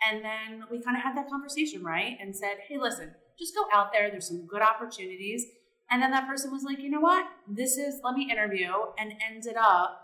And 0.08 0.24
then 0.24 0.64
we 0.70 0.80
kind 0.80 0.96
of 0.96 1.02
had 1.02 1.16
that 1.16 1.28
conversation, 1.28 1.84
right? 1.84 2.16
And 2.20 2.34
said, 2.34 2.58
hey, 2.68 2.78
listen, 2.78 3.14
just 3.38 3.54
go 3.54 3.64
out 3.72 3.92
there. 3.92 4.10
There's 4.10 4.28
some 4.28 4.46
good 4.46 4.62
opportunities. 4.62 5.44
And 5.90 6.00
then 6.00 6.12
that 6.12 6.26
person 6.26 6.50
was 6.50 6.62
like, 6.62 6.78
you 6.78 6.88
know 6.88 7.00
what? 7.00 7.26
This 7.48 7.76
is, 7.76 8.00
let 8.02 8.14
me 8.14 8.30
interview, 8.30 8.70
and 8.98 9.12
ended 9.28 9.56
up 9.58 10.00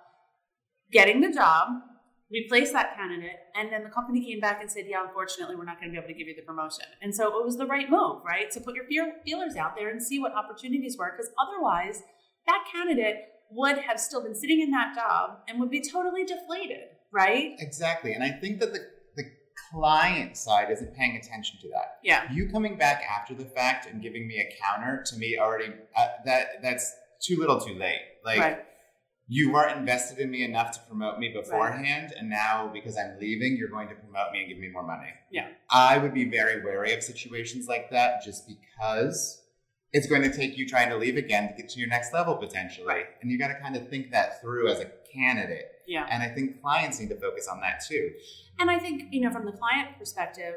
getting 0.92 1.20
the 1.20 1.32
job. 1.32 1.68
We 2.30 2.46
placed 2.48 2.72
that 2.74 2.96
candidate, 2.96 3.40
and 3.56 3.72
then 3.72 3.82
the 3.82 3.90
company 3.90 4.24
came 4.24 4.38
back 4.38 4.60
and 4.60 4.70
said, 4.70 4.84
yeah, 4.86 5.04
unfortunately, 5.04 5.56
we're 5.56 5.64
not 5.64 5.80
going 5.80 5.90
to 5.90 5.92
be 5.92 5.98
able 5.98 6.08
to 6.08 6.14
give 6.14 6.28
you 6.28 6.36
the 6.36 6.42
promotion. 6.42 6.84
And 7.02 7.12
so 7.12 7.26
it 7.40 7.44
was 7.44 7.56
the 7.56 7.66
right 7.66 7.90
move, 7.90 8.22
right? 8.24 8.50
To 8.52 8.60
put 8.60 8.74
your 8.74 8.84
feelers 9.24 9.56
out 9.56 9.74
there 9.76 9.90
and 9.90 10.00
see 10.00 10.20
what 10.20 10.32
opportunities 10.32 10.96
were, 10.96 11.12
because 11.16 11.32
otherwise, 11.40 12.02
that 12.46 12.64
candidate 12.72 13.16
would 13.50 13.78
have 13.78 13.98
still 13.98 14.22
been 14.22 14.34
sitting 14.34 14.60
in 14.60 14.70
that 14.70 14.94
job 14.94 15.38
and 15.48 15.58
would 15.58 15.70
be 15.70 15.82
totally 15.82 16.24
deflated, 16.24 16.84
right? 17.12 17.56
Exactly. 17.58 18.12
And 18.12 18.22
I 18.22 18.30
think 18.30 18.60
that 18.60 18.72
the 18.72 18.84
client 19.72 20.36
side 20.36 20.70
isn't 20.70 20.94
paying 20.94 21.16
attention 21.16 21.58
to 21.60 21.68
that. 21.68 21.98
Yeah. 22.02 22.30
You 22.32 22.48
coming 22.48 22.76
back 22.76 23.02
after 23.02 23.34
the 23.34 23.44
fact 23.44 23.86
and 23.86 24.02
giving 24.02 24.26
me 24.26 24.40
a 24.40 24.56
counter 24.62 25.02
to 25.06 25.16
me 25.16 25.38
already 25.38 25.66
uh, 25.96 26.08
that 26.24 26.62
that's 26.62 26.92
too 27.20 27.38
little, 27.38 27.60
too 27.60 27.74
late. 27.74 28.00
Like 28.24 28.38
right. 28.40 28.64
You 29.32 29.52
weren't 29.52 29.78
invested 29.78 30.18
in 30.18 30.28
me 30.28 30.42
enough 30.42 30.72
to 30.72 30.80
promote 30.88 31.20
me 31.20 31.28
beforehand, 31.28 32.10
right. 32.10 32.18
and 32.18 32.28
now 32.28 32.68
because 32.74 32.98
I'm 32.98 33.16
leaving, 33.20 33.56
you're 33.56 33.68
going 33.68 33.88
to 33.88 33.94
promote 33.94 34.32
me 34.32 34.40
and 34.40 34.48
give 34.48 34.58
me 34.58 34.68
more 34.68 34.82
money. 34.82 35.10
Yeah. 35.30 35.46
I 35.70 35.98
would 35.98 36.12
be 36.12 36.28
very 36.28 36.64
wary 36.64 36.92
of 36.94 37.04
situations 37.04 37.68
like 37.68 37.90
that, 37.92 38.24
just 38.24 38.48
because 38.48 39.40
it's 39.92 40.08
going 40.08 40.22
to 40.22 40.36
take 40.36 40.58
you 40.58 40.68
trying 40.68 40.88
to 40.88 40.96
leave 40.96 41.16
again 41.16 41.48
to 41.48 41.54
get 41.54 41.70
to 41.70 41.78
your 41.78 41.88
next 41.88 42.12
level 42.12 42.34
potentially, 42.34 42.88
right. 42.88 43.06
and 43.22 43.30
you 43.30 43.38
got 43.38 43.48
to 43.48 43.60
kind 43.60 43.76
of 43.76 43.88
think 43.88 44.10
that 44.10 44.40
through 44.40 44.66
as 44.66 44.80
a 44.80 44.90
candidate. 45.14 45.66
Yeah. 45.86 46.08
And 46.10 46.24
I 46.24 46.28
think 46.28 46.60
clients 46.60 46.98
need 46.98 47.10
to 47.10 47.20
focus 47.20 47.46
on 47.46 47.60
that 47.60 47.84
too. 47.88 48.10
And 48.58 48.68
I 48.68 48.80
think, 48.80 49.12
you 49.12 49.20
know, 49.20 49.30
from 49.30 49.46
the 49.46 49.52
client 49.52 49.96
perspective, 49.96 50.54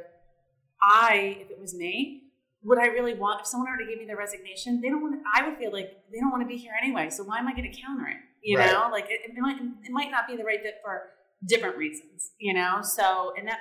I, 0.81 1.37
if 1.41 1.51
it 1.51 1.59
was 1.59 1.75
me, 1.75 2.23
would 2.63 2.79
I 2.79 2.87
really 2.87 3.13
want, 3.13 3.41
if 3.41 3.47
someone 3.47 3.69
already 3.69 3.85
gave 3.85 3.99
me 3.99 4.05
their 4.07 4.17
resignation, 4.17 4.81
they 4.81 4.89
don't 4.89 5.03
want 5.03 5.21
I 5.31 5.47
would 5.47 5.59
feel 5.59 5.71
like 5.71 5.91
they 6.11 6.19
don't 6.19 6.31
want 6.31 6.41
to 6.41 6.47
be 6.47 6.57
here 6.57 6.73
anyway. 6.81 7.11
So 7.11 7.23
why 7.23 7.37
am 7.37 7.47
I 7.47 7.51
going 7.51 7.71
to 7.71 7.81
counter 7.81 8.07
it? 8.07 8.17
You 8.43 8.57
right. 8.57 8.71
know, 8.71 8.89
like 8.91 9.05
it, 9.09 9.21
it, 9.25 9.39
might, 9.39 9.57
it 9.57 9.91
might 9.91 10.11
not 10.11 10.27
be 10.27 10.35
the 10.35 10.43
right 10.43 10.61
fit 10.61 10.75
for 10.83 11.03
different 11.45 11.77
reasons, 11.77 12.31
you 12.39 12.53
know? 12.53 12.79
So, 12.81 13.33
and 13.37 13.47
that, 13.47 13.59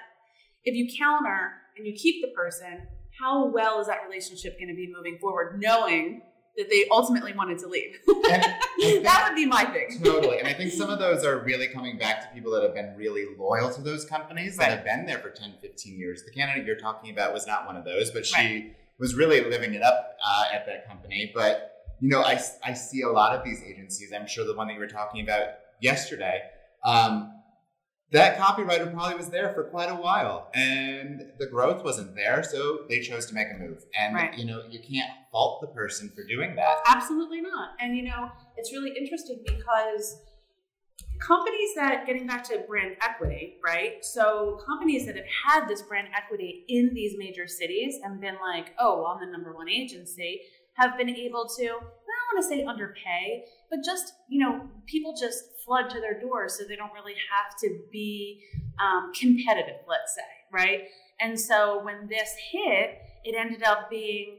if 0.64 0.75
you 0.75 0.88
counter 0.99 1.53
and 1.77 1.87
you 1.87 1.95
keep 1.95 2.23
the 2.23 2.33
person, 2.35 2.87
how 3.21 3.47
well 3.47 3.81
is 3.81 3.87
that 3.87 4.01
relationship 4.09 4.59
going 4.59 4.68
to 4.68 4.75
be 4.75 4.92
moving 4.92 5.18
forward, 5.21 5.61
knowing 5.61 6.23
that 6.57 6.68
they 6.68 6.85
ultimately 6.90 7.33
wanted 7.33 7.59
to 7.59 7.66
leave. 7.66 7.97
that 8.07 9.25
would 9.27 9.35
be 9.35 9.47
my 9.47 9.64
thing. 9.64 10.01
Totally. 10.03 10.38
And 10.38 10.47
I 10.47 10.53
think 10.53 10.73
some 10.73 10.90
of 10.90 10.99
those 10.99 11.25
are 11.25 11.38
really 11.38 11.68
coming 11.68 11.97
back 11.97 12.21
to 12.23 12.35
people 12.35 12.53
that 12.53 12.62
have 12.62 12.75
been 12.75 12.95
really 12.97 13.25
loyal 13.38 13.73
to 13.73 13.81
those 13.81 14.05
companies 14.05 14.57
right. 14.59 14.68
that 14.68 14.77
have 14.77 14.85
been 14.85 15.07
there 15.07 15.18
for 15.18 15.31
10, 15.31 15.55
15 15.62 15.99
years. 15.99 16.25
The 16.25 16.31
candidate 16.31 16.66
you're 16.66 16.77
talking 16.77 17.11
about 17.11 17.33
was 17.33 17.47
not 17.47 17.66
one 17.66 17.77
of 17.77 17.85
those, 17.85 18.11
but 18.11 18.27
she 18.27 18.37
right. 18.37 18.77
was 18.99 19.14
really 19.14 19.40
living 19.42 19.75
it 19.75 19.83
up 19.83 20.16
uh, 20.25 20.45
at 20.53 20.66
that 20.66 20.87
company. 20.87 21.33
But, 21.35 21.82
you 22.03 22.09
know, 22.09 22.23
I, 22.23 22.41
I 22.65 22.73
see 22.73 23.03
a 23.03 23.09
lot 23.09 23.38
of 23.38 23.45
these 23.45 23.62
agencies. 23.62 24.12
I'm 24.12 24.27
sure 24.27 24.45
the 24.45 24.57
one 24.57 24.67
that 24.67 24.75
you 24.75 24.81
were 24.81 24.88
talking 24.88 25.23
about 25.23 25.51
yesterday. 25.81 26.41
Um, 26.85 27.33
that 28.11 28.37
copywriter 28.37 28.93
probably 28.93 29.17
was 29.17 29.29
there 29.29 29.55
for 29.55 29.62
quite 29.65 29.88
a 29.88 29.95
while 29.95 30.51
and 30.53 31.31
the 31.38 31.47
growth 31.47 31.83
wasn't 31.83 32.15
there 32.15 32.43
so 32.43 32.81
they 32.88 33.01
chose 33.01 33.25
to 33.27 33.35
make 33.35 33.47
a 33.55 33.59
move 33.59 33.83
and 33.99 34.15
right. 34.15 34.37
you 34.37 34.45
know 34.45 34.62
you 34.69 34.81
can't 34.81 35.11
fault 35.31 35.62
the 35.62 35.67
person 35.69 36.11
for 36.15 36.23
doing 36.25 36.55
that 36.55 36.77
absolutely 36.87 37.41
not 37.41 37.71
and 37.81 37.97
you 37.97 38.03
know 38.03 38.31
it's 38.59 38.71
really 38.71 38.93
interesting 38.99 39.43
because 39.47 40.19
companies 41.27 41.71
that 41.75 42.05
getting 42.05 42.27
back 42.27 42.45
to 42.45 42.62
brand 42.69 42.97
equity 43.01 43.57
right 43.65 44.05
so 44.05 44.61
companies 44.67 45.07
that 45.07 45.17
have 45.17 45.25
had 45.47 45.67
this 45.67 45.81
brand 45.81 46.09
equity 46.15 46.67
in 46.69 46.93
these 46.93 47.15
major 47.17 47.47
cities 47.47 47.95
and 48.05 48.21
been 48.21 48.37
like 48.43 48.75
oh 48.79 48.99
well, 48.99 49.07
i'm 49.07 49.27
the 49.27 49.33
number 49.33 49.55
one 49.55 49.71
agency 49.71 50.43
have 50.74 50.96
been 50.96 51.11
able 51.11 51.48
to, 51.58 51.64
I 51.64 51.66
don't 51.68 52.28
want 52.35 52.42
to 52.42 52.48
say 52.48 52.64
underpay, 52.64 53.44
but 53.70 53.80
just, 53.85 54.14
you 54.28 54.40
know, 54.40 54.68
people 54.87 55.14
just 55.18 55.44
flood 55.64 55.90
to 55.90 56.00
their 56.00 56.20
doors 56.20 56.56
so 56.58 56.64
they 56.64 56.76
don't 56.76 56.92
really 56.92 57.14
have 57.14 57.56
to 57.61 57.78
be 57.90 58.42
um, 58.80 59.12
competitive, 59.14 59.80
let's 59.88 60.14
say, 60.14 60.22
right? 60.52 60.85
And 61.20 61.38
so 61.38 61.82
when 61.85 62.08
this 62.08 62.30
hit, 62.50 62.98
it 63.24 63.37
ended 63.38 63.62
up 63.62 63.88
being 63.90 64.38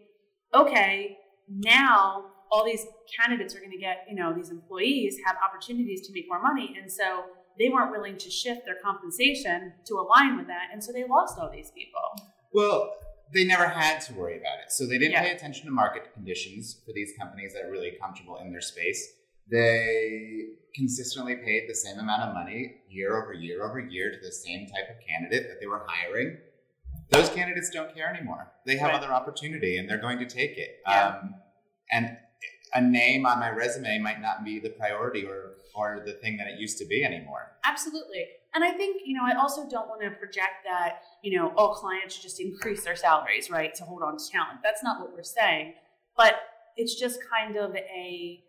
okay, 0.53 1.17
now 1.49 2.25
all 2.51 2.63
these 2.63 2.85
candidates 3.19 3.55
are 3.55 3.59
going 3.59 3.71
to 3.71 3.77
get, 3.77 4.05
you 4.07 4.15
know, 4.15 4.33
these 4.33 4.49
employees 4.49 5.17
have 5.25 5.35
opportunities 5.43 6.05
to 6.07 6.13
make 6.13 6.25
more 6.27 6.41
money. 6.41 6.75
And 6.79 6.91
so 6.91 7.23
they 7.57 7.69
weren't 7.69 7.91
willing 7.91 8.17
to 8.17 8.29
shift 8.29 8.65
their 8.65 8.77
compensation 8.83 9.73
to 9.85 9.95
align 9.95 10.37
with 10.37 10.47
that. 10.47 10.67
And 10.71 10.83
so 10.83 10.91
they 10.91 11.03
lost 11.07 11.39
all 11.39 11.49
these 11.51 11.71
people. 11.71 12.29
Well, 12.53 12.93
they 13.33 13.43
never 13.45 13.67
had 13.67 13.99
to 14.01 14.13
worry 14.13 14.37
about 14.37 14.59
it. 14.63 14.71
So 14.71 14.85
they 14.85 14.97
didn't 14.97 15.13
Yeah. 15.13 15.23
pay 15.23 15.31
attention 15.31 15.65
to 15.65 15.71
market 15.71 16.13
conditions 16.13 16.81
for 16.85 16.91
these 16.93 17.13
companies 17.17 17.53
that 17.53 17.63
are 17.65 17.71
really 17.71 17.91
comfortable 17.99 18.37
in 18.39 18.51
their 18.51 18.61
space. 18.61 19.13
They 19.49 20.45
consistently 20.75 21.35
paid 21.35 21.67
the 21.69 21.75
same 21.75 21.99
amount 21.99 22.23
of 22.23 22.33
money 22.33 22.81
year 22.89 23.21
over 23.21 23.33
year 23.33 23.63
over 23.63 23.79
year 23.79 24.11
to 24.11 24.17
the 24.17 24.31
same 24.31 24.67
type 24.67 24.89
of 24.89 24.95
candidate 25.05 25.47
that 25.49 25.59
they 25.59 25.67
were 25.67 25.85
hiring. 25.87 26.37
Those 27.09 27.29
candidates 27.29 27.69
don't 27.69 27.93
care 27.93 28.09
anymore. 28.13 28.51
They 28.65 28.77
have 28.77 28.89
Right. 28.91 29.01
other 29.03 29.13
opportunity 29.13 29.77
and 29.77 29.89
they're 29.89 29.97
going 29.97 30.19
to 30.19 30.25
take 30.25 30.57
it. 30.57 30.81
Yeah. 30.87 31.07
Um, 31.07 31.35
and 31.91 32.17
a 32.73 32.81
name 32.81 33.25
on 33.25 33.39
my 33.39 33.49
resume 33.51 33.99
might 33.99 34.19
not 34.21 34.43
be 34.43 34.59
the 34.59 34.69
priority 34.71 35.25
or, 35.25 35.57
or 35.75 36.01
the 36.05 36.13
thing 36.13 36.37
that 36.37 36.47
it 36.47 36.59
used 36.59 36.77
to 36.79 36.85
be 36.85 37.03
anymore. 37.03 37.51
Absolutely. 37.63 38.25
And 38.55 38.63
I 38.63 38.71
think, 38.71 39.01
you 39.05 39.15
know, 39.15 39.23
I 39.25 39.35
also 39.39 39.67
don't 39.67 39.87
want 39.87 40.01
to 40.03 40.11
project 40.11 40.63
that, 40.65 41.01
you 41.23 41.37
know, 41.39 41.51
all 41.57 41.73
clients 41.73 42.13
should 42.15 42.23
just 42.23 42.39
increase 42.39 42.83
their 42.83 42.95
salaries, 42.95 43.49
right, 43.49 43.73
to 43.75 43.83
hold 43.83 44.03
on 44.03 44.17
to 44.17 44.23
talent. 44.31 44.59
That's 44.63 44.83
not 44.83 44.99
what 45.01 45.11
we're 45.13 45.23
saying. 45.23 45.73
But 46.15 46.35
it's 46.77 46.99
just 46.99 47.19
kind 47.35 47.55
of 47.55 47.75
a, 47.75 48.43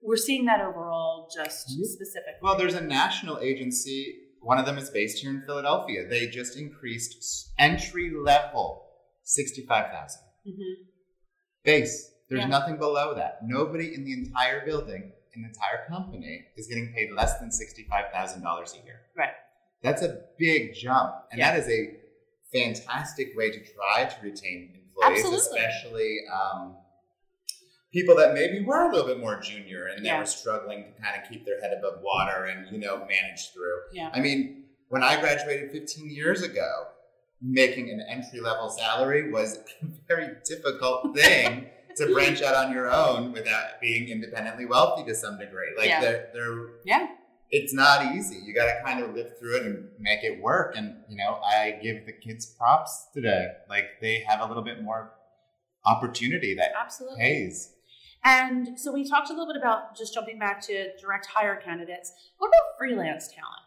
we're 0.00 0.16
seeing 0.16 0.46
that 0.46 0.60
overall 0.60 1.28
just 1.34 1.66
Yep. 1.70 1.86
specifically. 1.86 2.32
Well, 2.40 2.56
there's 2.56 2.74
a 2.74 2.80
national 2.80 3.40
agency. 3.40 4.20
One 4.40 4.58
of 4.58 4.64
them 4.66 4.78
is 4.78 4.88
based 4.90 5.18
here 5.18 5.30
in 5.30 5.42
Philadelphia. 5.46 6.08
They 6.08 6.26
just 6.28 6.56
increased 6.56 7.52
entry 7.58 8.10
level 8.10 8.88
sixty-five 9.22 9.92
thousand 9.92 10.22
Mhm. 10.48 10.74
base. 11.62 12.10
There's 12.28 12.40
Yeah. 12.42 12.48
nothing 12.48 12.76
below 12.78 13.14
that. 13.14 13.40
Nobody 13.44 13.94
in 13.94 14.04
the 14.04 14.12
entire 14.14 14.64
building, 14.64 15.12
the 15.34 15.44
entire 15.44 15.86
company, 15.88 16.44
is 16.56 16.66
getting 16.66 16.92
paid 16.94 17.12
less 17.12 17.38
than 17.38 17.50
sixty-five 17.50 18.12
thousand 18.12 18.42
dollars 18.42 18.74
a 18.80 18.84
year. 18.84 19.00
Right. 19.16 19.30
That's 19.82 20.02
a 20.02 20.20
big 20.38 20.74
jump, 20.74 21.14
and 21.30 21.38
Yeah. 21.38 21.52
that 21.52 21.60
is 21.60 21.68
a 21.68 21.96
fantastic 22.52 23.36
way 23.36 23.50
to 23.50 23.58
try 23.74 24.04
to 24.04 24.16
retain 24.22 24.70
employees, 24.74 25.24
Absolutely. 25.24 25.38
especially 25.60 26.18
um, 26.32 26.76
people 27.92 28.14
that 28.16 28.34
maybe 28.34 28.64
were 28.64 28.82
a 28.88 28.92
little 28.94 29.06
bit 29.06 29.18
more 29.20 29.40
junior 29.40 29.86
and 29.86 30.04
they 30.04 30.08
Yeah. 30.08 30.18
were 30.18 30.26
struggling 30.26 30.84
to 30.84 31.02
kind 31.02 31.20
of 31.22 31.28
keep 31.28 31.44
their 31.44 31.60
head 31.60 31.72
above 31.78 32.00
water 32.02 32.44
and 32.44 32.70
you 32.70 32.78
know 32.78 32.98
manage 32.98 33.52
through. 33.52 33.80
Yeah. 33.92 34.10
I 34.12 34.20
mean, 34.20 34.64
when 34.88 35.02
I 35.02 35.18
graduated 35.20 35.70
15 35.72 36.10
years 36.10 36.42
ago, 36.42 36.86
making 37.40 37.90
an 37.90 38.00
entry 38.08 38.40
level 38.40 38.68
salary 38.70 39.30
was 39.32 39.56
a 39.82 39.86
very 40.06 40.36
difficult 40.44 41.14
thing 41.16 41.66
to 41.96 42.12
branch 42.12 42.42
out 42.42 42.54
on 42.54 42.72
your 42.72 42.90
own 42.90 43.32
without 43.32 43.80
being 43.80 44.08
independently 44.08 44.66
wealthy 44.66 45.04
to 45.04 45.14
some 45.14 45.38
degree. 45.38 45.68
Like 45.76 45.88
Yeah. 45.88 46.00
they're, 46.00 46.28
they're 46.32 46.68
Yeah. 46.84 47.06
it's 47.50 47.72
not 47.74 48.14
easy. 48.14 48.36
You 48.44 48.54
got 48.54 48.66
to 48.66 48.80
kind 48.84 49.02
of 49.02 49.14
live 49.14 49.38
through 49.38 49.56
it 49.56 49.62
and 49.66 49.88
make 49.98 50.22
it 50.24 50.40
work. 50.42 50.74
And 50.76 50.96
you 51.08 51.16
know, 51.16 51.40
I 51.44 51.78
give 51.82 52.06
the 52.06 52.12
kids 52.12 52.46
props 52.46 53.08
today. 53.14 53.48
Like 53.68 54.00
they 54.00 54.20
have 54.28 54.40
a 54.40 54.46
little 54.46 54.62
bit 54.64 54.82
more 54.82 55.12
opportunity 55.84 56.54
that 56.54 56.70
Absolutely. 56.80 57.18
pays. 57.18 57.74
And 58.24 58.78
so 58.78 58.92
we 58.92 59.08
talked 59.08 59.30
a 59.30 59.32
little 59.32 59.52
bit 59.52 59.56
about 59.60 59.96
just 59.96 60.14
jumping 60.14 60.38
back 60.38 60.60
to 60.66 60.96
direct 61.00 61.26
hire 61.26 61.56
candidates. 61.56 62.12
What 62.38 62.48
about 62.48 62.78
freelance 62.78 63.26
talent? 63.28 63.61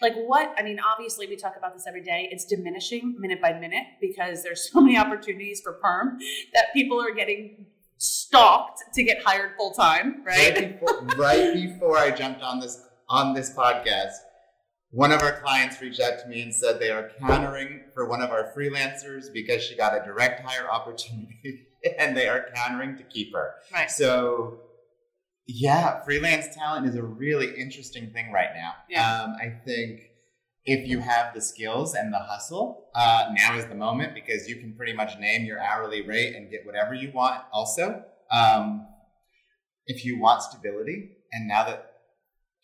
Like 0.00 0.14
what? 0.14 0.54
I 0.56 0.62
mean, 0.62 0.78
obviously 0.80 1.26
we 1.26 1.36
talk 1.36 1.54
about 1.56 1.74
this 1.74 1.86
every 1.86 2.02
day. 2.02 2.28
It's 2.30 2.44
diminishing 2.44 3.16
minute 3.18 3.40
by 3.40 3.52
minute 3.52 3.84
because 4.00 4.42
there's 4.42 4.70
so 4.70 4.80
many 4.80 4.96
opportunities 4.96 5.60
for 5.60 5.74
perm 5.74 6.18
that 6.54 6.66
people 6.72 7.00
are 7.00 7.14
getting 7.14 7.66
stalked 7.98 8.82
to 8.94 9.02
get 9.02 9.22
hired 9.24 9.52
full 9.56 9.72
time, 9.72 10.22
right? 10.24 10.54
Right 10.54 10.80
before, 10.80 11.06
right 11.16 11.54
before 11.54 11.98
I 11.98 12.10
jumped 12.10 12.42
on 12.42 12.60
this 12.60 12.80
on 13.08 13.34
this 13.34 13.52
podcast, 13.54 14.12
one 14.90 15.12
of 15.12 15.22
our 15.22 15.40
clients 15.40 15.80
reached 15.80 16.00
out 16.00 16.18
to 16.20 16.28
me 16.28 16.42
and 16.42 16.54
said 16.54 16.78
they 16.78 16.90
are 16.90 17.10
countering 17.20 17.82
for 17.92 18.08
one 18.08 18.22
of 18.22 18.30
our 18.30 18.52
freelancers 18.56 19.32
because 19.32 19.62
she 19.62 19.76
got 19.76 19.94
a 19.94 20.04
direct 20.04 20.40
hire 20.46 20.70
opportunity 20.70 21.66
and 21.98 22.16
they 22.16 22.28
are 22.28 22.46
countering 22.54 22.96
to 22.96 23.02
keep 23.04 23.34
her. 23.34 23.54
Right. 23.72 23.90
So, 23.90 24.60
yeah, 25.48 26.00
freelance 26.04 26.54
talent 26.54 26.86
is 26.86 26.94
a 26.94 27.02
really 27.02 27.54
interesting 27.56 28.10
thing 28.10 28.30
right 28.30 28.50
now. 28.54 28.74
Yeah. 28.88 29.22
Um, 29.22 29.36
I 29.40 29.48
think 29.64 30.02
if 30.66 30.86
you 30.86 31.00
have 31.00 31.32
the 31.34 31.40
skills 31.40 31.94
and 31.94 32.12
the 32.12 32.18
hustle, 32.18 32.88
uh, 32.94 33.30
now 33.34 33.56
is 33.56 33.64
the 33.66 33.74
moment 33.74 34.14
because 34.14 34.46
you 34.46 34.56
can 34.56 34.74
pretty 34.74 34.92
much 34.92 35.18
name 35.18 35.46
your 35.46 35.58
hourly 35.58 36.02
rate 36.06 36.36
and 36.36 36.50
get 36.50 36.66
whatever 36.66 36.92
you 36.92 37.10
want. 37.12 37.42
Also, 37.50 38.04
um, 38.30 38.86
if 39.86 40.04
you 40.04 40.20
want 40.20 40.42
stability, 40.42 41.12
and 41.32 41.48
now 41.48 41.64
that 41.64 41.92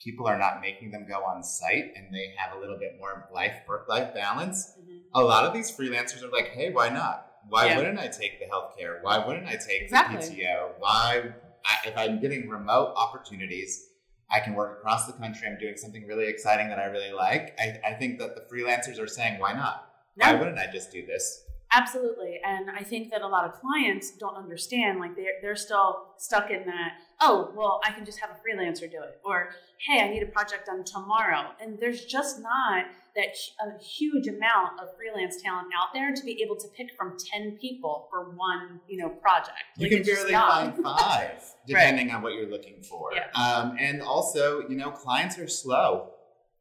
people 0.02 0.26
are 0.26 0.38
not 0.38 0.60
making 0.60 0.90
them 0.90 1.06
go 1.08 1.24
on 1.24 1.42
site 1.42 1.92
and 1.96 2.12
they 2.12 2.34
have 2.36 2.54
a 2.54 2.60
little 2.60 2.78
bit 2.78 2.96
more 2.98 3.26
life 3.32 3.54
work 3.66 3.88
life 3.88 4.12
balance, 4.12 4.76
Mhm. 4.78 5.04
a 5.14 5.22
lot 5.22 5.44
of 5.46 5.54
these 5.54 5.70
freelancers 5.74 6.22
are 6.22 6.28
like, 6.30 6.48
hey, 6.48 6.70
why 6.70 6.90
not? 6.90 7.30
Why 7.48 7.68
Yeah. 7.68 7.78
wouldn't 7.78 7.98
I 7.98 8.08
take 8.08 8.38
the 8.40 8.46
healthcare? 8.46 9.02
Why 9.02 9.24
wouldn't 9.26 9.46
I 9.46 9.56
take 9.56 9.80
Exactly. 9.82 10.16
the 10.16 10.42
PTO? 10.44 10.74
Why, 10.78 11.32
I, 11.64 11.88
if 11.88 11.96
I'm 11.96 12.20
getting 12.20 12.48
remote 12.48 12.94
opportunities, 12.96 13.88
I 14.30 14.40
can 14.40 14.54
work 14.54 14.78
across 14.78 15.06
the 15.06 15.12
country. 15.12 15.46
I'm 15.48 15.58
doing 15.58 15.76
something 15.76 16.06
really 16.06 16.26
exciting 16.26 16.68
that 16.68 16.78
I 16.78 16.84
really 16.86 17.12
like. 17.12 17.58
I, 17.58 17.78
I 17.86 17.94
think 17.94 18.18
that 18.18 18.34
the 18.34 18.42
freelancers 18.42 19.00
are 19.00 19.06
saying, 19.06 19.38
why 19.38 19.52
not? 19.52 19.90
Why 20.16 20.34
wouldn't 20.34 20.58
I 20.58 20.68
just 20.72 20.92
do 20.92 21.04
this? 21.04 21.42
Absolutely. 21.72 22.40
And 22.44 22.70
I 22.70 22.82
think 22.82 23.10
that 23.10 23.22
a 23.22 23.26
lot 23.26 23.44
of 23.44 23.54
clients 23.60 24.12
don't 24.16 24.36
understand, 24.36 25.00
like 25.00 25.16
they're, 25.16 25.40
they're 25.42 25.56
still 25.56 26.14
stuck 26.18 26.50
in 26.50 26.64
that, 26.66 26.92
oh, 27.20 27.52
well, 27.56 27.80
I 27.84 27.90
can 27.92 28.04
just 28.04 28.20
have 28.20 28.30
a 28.30 28.34
freelancer 28.34 28.90
do 28.90 29.02
it. 29.02 29.20
Or, 29.24 29.50
hey, 29.86 30.02
I 30.02 30.10
need 30.10 30.22
a 30.22 30.26
project 30.26 30.66
done 30.66 30.84
tomorrow. 30.84 31.50
And 31.60 31.78
there's 31.78 32.04
just 32.04 32.40
not 32.40 32.86
that 33.16 33.36
a 33.64 33.82
huge 33.82 34.26
amount 34.26 34.80
of 34.80 34.88
freelance 34.96 35.40
talent 35.40 35.68
out 35.78 35.88
there 35.94 36.12
to 36.12 36.22
be 36.24 36.42
able 36.42 36.56
to 36.56 36.66
pick 36.76 36.88
from 36.96 37.16
10 37.32 37.58
people 37.60 38.08
for 38.10 38.30
one, 38.30 38.80
you 38.88 38.98
know, 38.98 39.08
project. 39.08 39.52
You 39.76 39.88
Like, 39.88 40.04
can 40.04 40.14
barely 40.14 40.32
find 40.32 40.74
five, 40.84 41.42
depending 41.66 42.10
on 42.10 42.22
what 42.22 42.34
you're 42.34 42.50
looking 42.50 42.82
for. 42.82 43.10
Yeah. 43.14 43.30
Um, 43.40 43.76
and 43.78 44.02
also, 44.02 44.68
you 44.68 44.76
know, 44.76 44.90
clients 44.90 45.38
are 45.38 45.48
slow. 45.48 46.10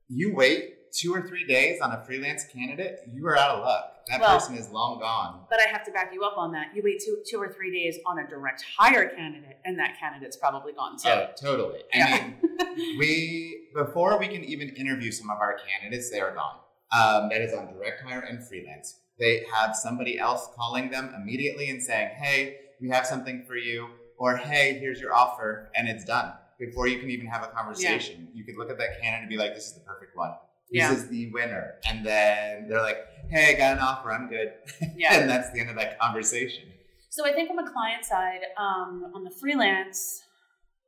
You 0.10 0.36
wait 0.36 0.92
two 0.94 1.13
or 1.13 1.28
three 1.28 1.46
days 1.46 1.82
on 1.82 1.92
a 1.92 2.04
freelance 2.06 2.46
candidate, 2.46 3.00
you 3.12 3.26
are 3.26 3.38
out 3.38 3.58
of 3.58 3.63
luck. 3.63 3.92
That 4.08 4.20
Well- 4.20 4.38
person 4.39 4.58
is 4.58 4.70
long 4.70 5.00
gone. 5.00 5.46
But 5.50 5.60
I 5.62 5.70
have 5.70 5.84
to 5.86 5.92
back 5.92 6.13
you 6.13 6.24
up 6.24 6.38
on 6.38 6.52
that. 6.54 6.76
You 6.76 6.82
wait 6.84 7.02
two, 7.06 7.24
two 7.30 7.38
or 7.42 7.48
three 7.52 7.72
days 7.72 7.98
on 8.06 8.20
a 8.20 8.28
direct 8.28 8.63
hire 8.78 9.08
candidate, 9.10 9.60
and 9.66 9.80
that 9.80 9.98
candidate's 10.00 10.36
probably 10.38 10.74
gone 10.74 10.98
too. 10.98 11.10
Oh, 11.10 11.30
totally. 11.39 11.82
I 11.94 11.98
Yeah. 11.98 12.28
mean, 12.28 12.98
we 13.00 13.70
before 13.74 14.18
we 14.20 14.28
can 14.28 14.44
even 14.44 14.70
interview 14.76 15.12
some 15.12 15.30
of 15.30 15.38
our 15.39 15.58
candidates, 15.58 16.10
they 16.12 16.20
are 16.20 16.34
gone. 16.34 16.60
Um, 16.92 17.30
that 17.30 17.42
is 17.42 17.54
on 17.54 17.74
direct 17.74 18.02
hire 18.02 18.20
and 18.20 18.46
freelance. 18.46 19.00
They 19.20 19.46
have 19.54 19.76
somebody 19.76 20.20
else 20.20 20.48
calling 20.56 20.89
them 20.92 21.13
immediately 21.16 21.70
and 21.70 21.82
saying, 21.82 22.10
"Hey, 22.16 22.60
we 22.82 22.89
have 22.89 23.06
something 23.08 23.46
for 23.46 23.56
you," 23.56 23.89
or 24.18 24.36
"Hey, 24.38 24.78
here's 24.80 25.00
your 25.00 25.13
offer," 25.13 25.72
and 25.76 25.88
it's 25.88 26.04
done 26.04 26.34
before 26.60 26.88
you 26.88 27.00
can 27.00 27.10
even 27.10 27.26
have 27.28 27.44
a 27.44 27.48
conversation. 27.48 28.30
You 28.34 28.44
could 28.44 28.58
look 28.58 28.70
at 28.70 28.78
that 28.78 29.02
candidate 29.02 29.22
and 29.22 29.30
be 29.30 29.38
like, 29.38 29.56
"This 29.56 29.68
is 29.68 29.74
the 29.74 29.82
perfect 29.82 30.16
one. 30.16 30.34
This 30.74 30.82
Yeah. 30.82 30.94
is 30.94 31.08
the 31.08 31.32
winner," 31.32 31.76
and 31.88 32.04
then 32.06 32.68
they're 32.68 32.82
like, 32.82 32.98
"Hey, 33.30 33.54
I 33.54 33.58
got 33.58 33.74
an 33.78 33.80
offer. 33.80 34.12
I'm 34.12 34.28
good," 34.28 34.54
Yeah. 34.98 35.20
and 35.20 35.30
that's 35.30 35.52
the 35.52 35.60
end 35.60 35.70
of 35.70 35.76
that 35.78 36.00
conversation. 36.00 36.64
So 37.10 37.26
I 37.28 37.32
think 37.32 37.50
on 37.52 37.56
the 37.56 37.70
client 37.72 38.04
side, 38.04 38.42
um, 38.58 39.12
on 39.14 39.24
the 39.24 39.30
freelance, 39.40 40.24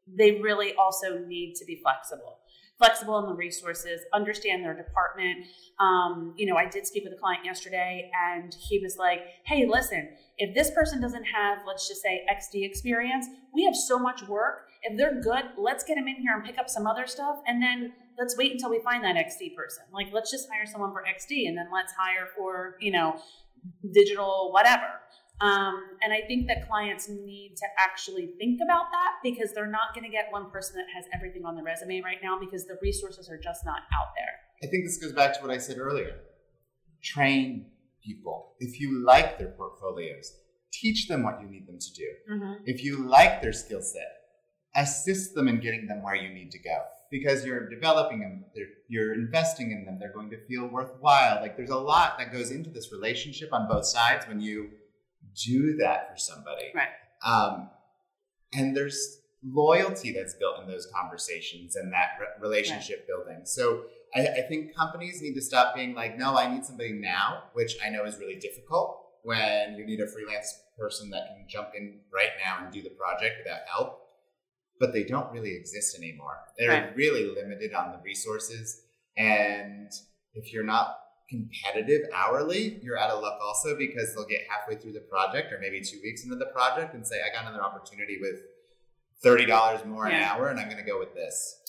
they 0.07 0.41
really 0.41 0.73
also 0.73 1.19
need 1.19 1.53
to 1.55 1.65
be 1.65 1.75
flexible. 1.83 2.39
Flexible 2.79 3.19
in 3.19 3.27
the 3.27 3.35
resources, 3.35 4.01
understand 4.11 4.63
their 4.65 4.73
department. 4.75 5.45
Um, 5.79 6.33
you 6.35 6.45
know, 6.47 6.57
I 6.57 6.67
did 6.67 6.85
speak 6.85 7.03
with 7.05 7.13
a 7.13 7.17
client 7.17 7.45
yesterday, 7.45 8.11
and 8.27 8.53
he 8.67 8.79
was 8.79 8.97
like, 8.97 9.21
"Hey, 9.45 9.65
listen, 9.67 10.09
if 10.39 10.53
this 10.55 10.71
person 10.71 10.99
doesn't 10.99 11.23
have, 11.25 11.59
let's 11.67 11.87
just 11.87 12.01
say, 12.01 12.25
XD 12.29 12.65
experience, 12.65 13.27
we 13.53 13.63
have 13.63 13.75
so 13.75 13.97
much 13.99 14.23
work. 14.27 14.67
If 14.81 14.97
they're 14.97 15.21
good, 15.21 15.45
let's 15.57 15.83
get 15.83 15.95
them 15.95 16.07
in 16.07 16.15
here 16.17 16.33
and 16.35 16.43
pick 16.43 16.57
up 16.57 16.69
some 16.69 16.85
other 16.87 17.07
stuff, 17.07 17.37
and 17.47 17.61
then 17.61 17.93
let's 18.17 18.37
wait 18.37 18.51
until 18.51 18.69
we 18.69 18.79
find 18.79 19.03
that 19.03 19.15
XD 19.15 19.55
person. 19.55 19.83
Like, 19.93 20.07
let's 20.13 20.31
just 20.31 20.47
hire 20.51 20.65
someone 20.65 20.91
for 20.91 21.03
XD, 21.03 21.47
and 21.47 21.57
then 21.57 21.67
let's 21.73 21.93
hire 21.93 22.27
for, 22.35 22.75
you 22.79 22.91
know, 22.91 23.19
digital 23.93 24.51
whatever." 24.51 25.01
Um, 25.41 25.83
and 26.01 26.13
I 26.13 26.21
think 26.27 26.47
that 26.47 26.65
clients 26.67 27.09
need 27.09 27.55
to 27.57 27.65
actually 27.77 28.29
think 28.37 28.61
about 28.63 28.85
that 28.91 29.19
because 29.21 29.51
they're 29.53 29.67
not 29.69 29.93
going 29.93 30.05
to 30.05 30.09
get 30.09 30.27
one 30.31 30.49
person 30.49 30.77
that 30.77 30.85
has 30.95 31.03
everything 31.13 31.43
on 31.45 31.55
the 31.55 31.63
resume 31.63 32.01
right 32.01 32.19
now 32.23 32.39
because 32.39 32.65
the 32.65 32.77
resources 32.81 33.29
are 33.29 33.37
just 33.37 33.65
not 33.65 33.81
out 33.93 34.13
there. 34.15 34.31
I 34.63 34.71
think 34.71 34.85
this 34.85 34.97
goes 34.97 35.11
back 35.11 35.33
to 35.35 35.41
what 35.41 35.51
I 35.51 35.57
said 35.57 35.77
earlier. 35.77 36.15
Train 37.03 37.65
people. 38.01 38.53
If 38.59 38.79
you 38.79 39.03
like 39.05 39.37
their 39.37 39.49
portfolios, 39.49 40.31
teach 40.71 41.07
them 41.09 41.23
what 41.23 41.41
you 41.41 41.49
need 41.49 41.67
them 41.67 41.79
to 41.79 41.93
do. 41.93 42.07
If 42.65 42.83
you 42.83 43.05
like 43.05 43.41
their 43.41 43.53
skill 43.53 43.81
set, 43.81 44.07
assist 44.75 45.35
them 45.35 45.49
in 45.49 45.59
getting 45.59 45.87
them 45.87 46.01
where 46.01 46.15
you 46.15 46.33
need 46.33 46.51
to 46.51 46.59
go. 46.59 46.77
Because 47.11 47.45
you're 47.45 47.69
developing 47.69 48.19
them, 48.19 48.45
you're 48.87 49.13
investing 49.13 49.71
in 49.71 49.85
them, 49.85 49.97
they're 49.99 50.11
going 50.11 50.29
to 50.31 50.45
feel 50.47 50.67
worthwhile. 50.67 51.39
Like 51.41 51.55
there's 51.55 51.69
a 51.69 51.77
lot 51.77 52.17
that 52.17 52.33
goes 52.33 52.51
into 52.51 52.69
this 52.69 52.91
relationship 52.91 53.53
on 53.53 53.67
both 53.67 53.85
sides 53.85 54.27
when 54.27 54.41
you 54.41 54.71
do 55.45 55.77
that 55.77 56.11
for 56.11 56.17
somebody. 56.17 56.71
Right. 56.73 56.89
Um, 57.23 57.69
and 58.53 58.75
there's 58.75 59.19
loyalty 59.43 60.11
that's 60.11 60.33
built 60.33 60.59
in 60.61 60.67
those 60.67 60.87
conversations 60.93 61.75
and 61.75 61.93
that 61.93 62.17
re- 62.19 62.27
relationship 62.41 63.07
building. 63.07 63.41
So 63.43 63.83
I, 64.15 64.27
I 64.27 64.41
think 64.41 64.75
companies 64.75 65.21
need 65.21 65.35
to 65.35 65.41
stop 65.41 65.75
being 65.75 65.93
like, 65.93 66.17
no, 66.17 66.35
I 66.35 66.51
need 66.51 66.65
somebody 66.65 66.93
now, 66.93 67.43
which 67.53 67.75
I 67.85 67.89
know 67.89 68.05
is 68.05 68.17
really 68.17 68.35
difficult 68.35 69.01
when 69.23 69.75
you 69.75 69.85
need 69.85 69.99
a 69.99 70.07
freelance 70.07 70.61
person 70.77 71.09
that 71.09 71.27
can 71.35 71.45
jump 71.47 71.69
in 71.75 71.99
right 72.13 72.31
now 72.43 72.63
and 72.63 72.73
do 72.73 72.81
the 72.81 72.89
project 72.91 73.35
without 73.43 73.61
help. 73.71 74.01
But 74.79 74.93
they 74.93 75.03
don't 75.03 75.31
really 75.31 75.55
exist 75.55 75.97
anymore. 75.97 76.37
They're 76.57 76.69
Right. 76.69 76.95
really 76.95 77.25
limited 77.25 77.73
on 77.73 77.91
the 77.91 77.99
resources. 78.03 78.83
And 79.17 79.89
if 80.33 80.51
you're 80.51 80.65
not 80.65 80.97
competitive 81.29 82.07
hourly, 82.13 82.79
you're 82.83 82.97
out 82.97 83.09
of 83.09 83.21
luck 83.21 83.39
also 83.41 83.77
because 83.77 84.13
they'll 84.13 84.27
get 84.27 84.41
halfway 84.49 84.75
through 84.75 84.93
the 84.93 84.99
project 84.99 85.51
or 85.51 85.59
maybe 85.59 85.81
two 85.81 85.99
weeks 86.03 86.23
into 86.23 86.35
the 86.35 86.45
project 86.47 86.93
and 86.93 87.05
say, 87.07 87.21
I 87.21 87.33
got 87.33 87.47
another 87.47 87.63
opportunity 87.63 88.17
with 88.19 88.41
$30 89.23 89.85
more 89.85 90.05
an 90.07 90.13
hour 90.21 90.49
and 90.49 90.59
I'm 90.59 90.69
going 90.69 90.83
to 90.83 90.89
go 90.89 90.99
with 90.99 91.15
this. 91.15 91.61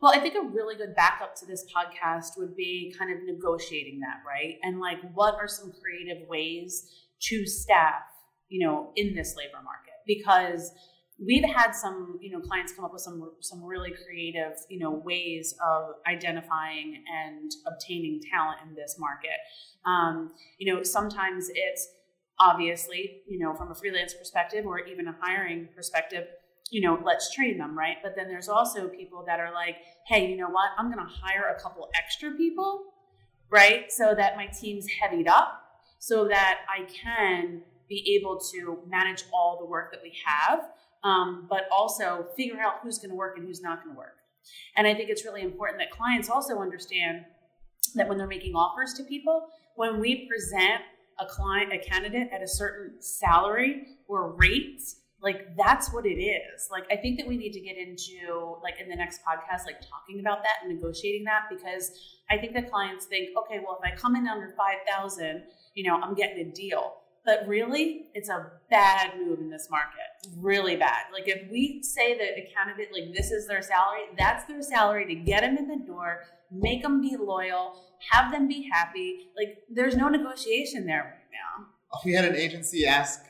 Well, 0.00 0.12
I 0.12 0.20
think 0.20 0.34
a 0.34 0.42
really 0.42 0.76
good 0.76 0.94
backup 0.96 1.34
to 1.36 1.46
this 1.46 1.64
podcast 1.74 2.36
would 2.36 2.56
be 2.56 2.94
kind 2.98 3.12
of 3.12 3.22
negotiating 3.24 4.00
that, 4.00 4.20
right? 4.26 4.56
And 4.62 4.80
like, 4.80 4.98
what 5.14 5.34
are 5.34 5.48
some 5.48 5.72
creative 5.80 6.28
ways 6.28 6.90
to 7.22 7.46
staff, 7.46 8.02
you 8.48 8.66
know, 8.66 8.92
in 8.96 9.14
this 9.14 9.34
labor 9.36 9.62
market? 9.62 9.94
Because 10.06 10.72
we've 11.18 11.44
had 11.44 11.72
some, 11.72 12.18
you 12.20 12.30
know, 12.30 12.40
clients 12.40 12.72
come 12.72 12.84
up 12.84 12.92
with 12.92 13.02
some 13.02 13.32
some 13.40 13.62
really 13.62 13.92
creative, 14.04 14.58
you 14.68 14.78
know, 14.78 14.90
ways 14.90 15.54
of 15.64 15.94
identifying 16.06 17.02
and 17.12 17.52
obtaining 17.66 18.20
talent 18.30 18.58
in 18.68 18.74
this 18.74 18.96
market. 18.98 19.38
Um, 19.86 20.32
you 20.58 20.72
know, 20.72 20.82
sometimes 20.82 21.50
it's 21.54 21.88
obviously, 22.40 23.22
you 23.28 23.38
know, 23.38 23.54
from 23.54 23.70
a 23.70 23.74
freelance 23.74 24.14
perspective 24.14 24.66
or 24.66 24.80
even 24.80 25.06
a 25.06 25.16
hiring 25.20 25.68
perspective, 25.74 26.26
you 26.70 26.80
know, 26.80 26.98
let's 27.04 27.32
train 27.32 27.58
them, 27.58 27.78
right? 27.78 27.96
But 28.02 28.16
then 28.16 28.26
there's 28.26 28.48
also 28.48 28.88
people 28.88 29.24
that 29.26 29.38
are 29.38 29.52
like, 29.52 29.76
hey, 30.08 30.28
you 30.28 30.36
know 30.36 30.48
what? 30.48 30.70
I'm 30.78 30.92
going 30.92 31.04
to 31.04 31.12
hire 31.12 31.54
a 31.56 31.60
couple 31.60 31.88
extra 31.96 32.32
people, 32.32 32.82
right? 33.50 33.92
So 33.92 34.14
that 34.16 34.36
my 34.36 34.46
team's 34.46 34.86
heavied 35.00 35.28
up, 35.28 35.60
so 35.98 36.26
that 36.28 36.60
I 36.68 36.86
can 36.90 37.62
be 37.88 38.18
able 38.18 38.40
to 38.52 38.78
manage 38.88 39.24
all 39.32 39.58
the 39.60 39.66
work 39.66 39.92
that 39.92 40.00
we 40.02 40.12
have, 40.24 40.70
um, 41.04 41.46
but 41.48 41.68
also 41.70 42.26
figure 42.36 42.60
out 42.60 42.74
who's 42.82 42.98
going 42.98 43.10
to 43.10 43.16
work 43.16 43.36
and 43.36 43.46
who's 43.46 43.60
not 43.60 43.84
going 43.84 43.94
to 43.94 43.98
work. 43.98 44.16
And 44.76 44.86
I 44.86 44.94
think 44.94 45.10
it's 45.10 45.24
really 45.24 45.42
important 45.42 45.78
that 45.78 45.90
clients 45.90 46.28
also 46.28 46.58
understand 46.58 47.24
that 47.94 48.08
when 48.08 48.18
they're 48.18 48.26
making 48.26 48.54
offers 48.54 48.94
to 48.94 49.04
people, 49.04 49.46
when 49.76 50.00
we 50.00 50.26
present 50.26 50.82
a 51.20 51.26
client, 51.26 51.72
a 51.72 51.78
candidate 51.78 52.28
at 52.32 52.42
a 52.42 52.48
certain 52.48 53.00
salary 53.00 53.86
or 54.08 54.32
rate, 54.32 54.82
like 55.22 55.56
that's 55.56 55.92
what 55.92 56.04
it 56.04 56.20
is. 56.20 56.68
Like 56.70 56.84
I 56.90 56.96
think 56.96 57.18
that 57.18 57.26
we 57.26 57.36
need 57.36 57.52
to 57.52 57.60
get 57.60 57.76
into 57.76 58.56
like 58.62 58.74
in 58.80 58.88
the 58.88 58.96
next 58.96 59.20
podcast, 59.24 59.64
like 59.64 59.80
talking 59.80 60.20
about 60.20 60.42
that 60.42 60.56
and 60.62 60.74
negotiating 60.74 61.24
that 61.24 61.44
because 61.50 61.92
I 62.30 62.36
think 62.36 62.52
that 62.54 62.70
clients 62.70 63.06
think, 63.06 63.30
okay, 63.38 63.60
well 63.64 63.78
if 63.82 63.92
I 63.92 63.96
come 63.96 64.16
in 64.16 64.26
under 64.26 64.54
five 64.56 64.78
thousand, 64.90 65.44
you 65.74 65.84
know, 65.84 65.96
I'm 65.96 66.14
getting 66.14 66.46
a 66.46 66.50
deal. 66.50 66.96
But 67.24 67.46
really, 67.46 68.06
it's 68.12 68.28
a 68.28 68.50
bad 68.70 69.12
move 69.18 69.38
in 69.38 69.48
this 69.48 69.68
market. 69.70 70.28
Really 70.36 70.76
bad. 70.76 71.04
Like 71.12 71.26
if 71.26 71.50
we 71.50 71.82
say 71.82 72.18
that 72.18 72.38
a 72.38 72.48
candidate 72.54 72.90
like 72.92 73.14
this 73.14 73.30
is 73.30 73.46
their 73.46 73.62
salary, 73.62 74.02
that's 74.18 74.44
their 74.44 74.60
salary 74.60 75.06
to 75.06 75.14
get 75.14 75.40
them 75.40 75.56
in 75.56 75.66
the 75.66 75.86
door, 75.86 76.24
make 76.52 76.82
them 76.82 77.00
be 77.00 77.16
loyal, 77.16 77.82
have 78.10 78.30
them 78.30 78.46
be 78.46 78.68
happy. 78.70 79.30
Like 79.36 79.58
there's 79.70 79.96
no 79.96 80.08
negotiation 80.08 80.86
there 80.86 81.02
right 81.02 81.12
now. 81.32 81.66
We 82.04 82.12
had 82.12 82.26
an 82.26 82.36
agency 82.36 82.86
ask, 82.86 83.20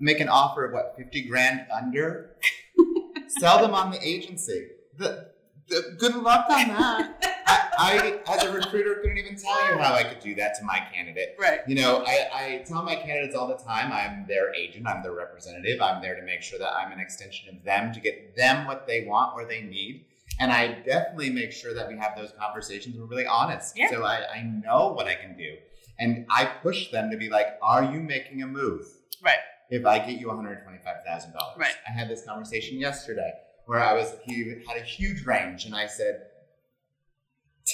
make 0.00 0.20
an 0.20 0.28
offer 0.28 0.64
of 0.64 0.72
what, 0.72 0.94
50 0.96 1.28
grand 1.28 1.66
under? 1.70 2.36
Sell 3.28 3.60
them 3.60 3.74
on 3.74 3.90
the 3.90 4.06
agency. 4.06 4.68
The, 4.96 5.28
the, 5.68 5.96
good 5.98 6.16
luck 6.16 6.46
on 6.48 6.68
that. 6.68 7.36
I, 7.48 8.20
I, 8.26 8.34
as 8.34 8.44
a 8.44 8.52
recruiter, 8.52 8.96
couldn't 8.96 9.18
even 9.18 9.36
tell 9.36 9.70
you 9.70 9.78
how 9.78 9.94
I 9.94 10.04
could 10.04 10.20
do 10.20 10.34
that 10.34 10.58
to 10.58 10.64
my 10.64 10.80
candidate. 10.92 11.36
Right. 11.38 11.60
You 11.66 11.76
know, 11.76 12.04
I, 12.06 12.28
I 12.32 12.64
tell 12.66 12.82
my 12.82 12.94
candidates 12.94 13.34
all 13.34 13.48
the 13.48 13.62
time 13.62 13.90
I'm 13.92 14.26
their 14.26 14.54
agent, 14.54 14.86
I'm 14.86 15.02
their 15.02 15.14
representative, 15.14 15.80
I'm 15.80 16.02
there 16.02 16.14
to 16.16 16.22
make 16.22 16.42
sure 16.42 16.58
that 16.58 16.72
I'm 16.72 16.92
an 16.92 17.00
extension 17.00 17.48
of 17.48 17.64
them 17.64 17.92
to 17.92 18.00
get 18.00 18.36
them 18.36 18.66
what 18.66 18.86
they 18.86 19.04
want 19.04 19.34
or 19.34 19.44
they 19.46 19.62
need. 19.62 20.04
And 20.40 20.52
I 20.52 20.68
definitely 20.84 21.30
make 21.30 21.52
sure 21.52 21.74
that 21.74 21.88
we 21.88 21.96
have 21.96 22.16
those 22.16 22.32
conversations. 22.38 22.96
We're 22.96 23.06
really 23.06 23.26
honest. 23.26 23.76
Yeah. 23.76 23.90
So 23.90 24.04
I, 24.04 24.24
I 24.30 24.42
know 24.42 24.92
what 24.92 25.06
I 25.06 25.14
can 25.14 25.36
do. 25.36 25.56
And 25.98 26.26
I 26.30 26.44
push 26.44 26.90
them 26.90 27.10
to 27.10 27.16
be 27.16 27.28
like, 27.28 27.58
are 27.60 27.82
you 27.82 28.00
making 28.00 28.42
a 28.42 28.46
move? 28.46 28.86
Right. 29.22 29.38
If 29.70 29.84
I 29.84 29.98
get 29.98 30.20
you 30.20 30.28
$125,000. 30.28 31.34
Right. 31.56 31.72
I 31.86 31.90
had 31.90 32.08
this 32.08 32.24
conversation 32.24 32.78
yesterday 32.78 33.32
where 33.66 33.80
I 33.80 33.94
was, 33.94 34.14
he 34.24 34.62
had 34.66 34.78
a 34.78 34.84
huge 34.84 35.26
range 35.26 35.64
and 35.64 35.74
I 35.74 35.86
said, 35.86 36.27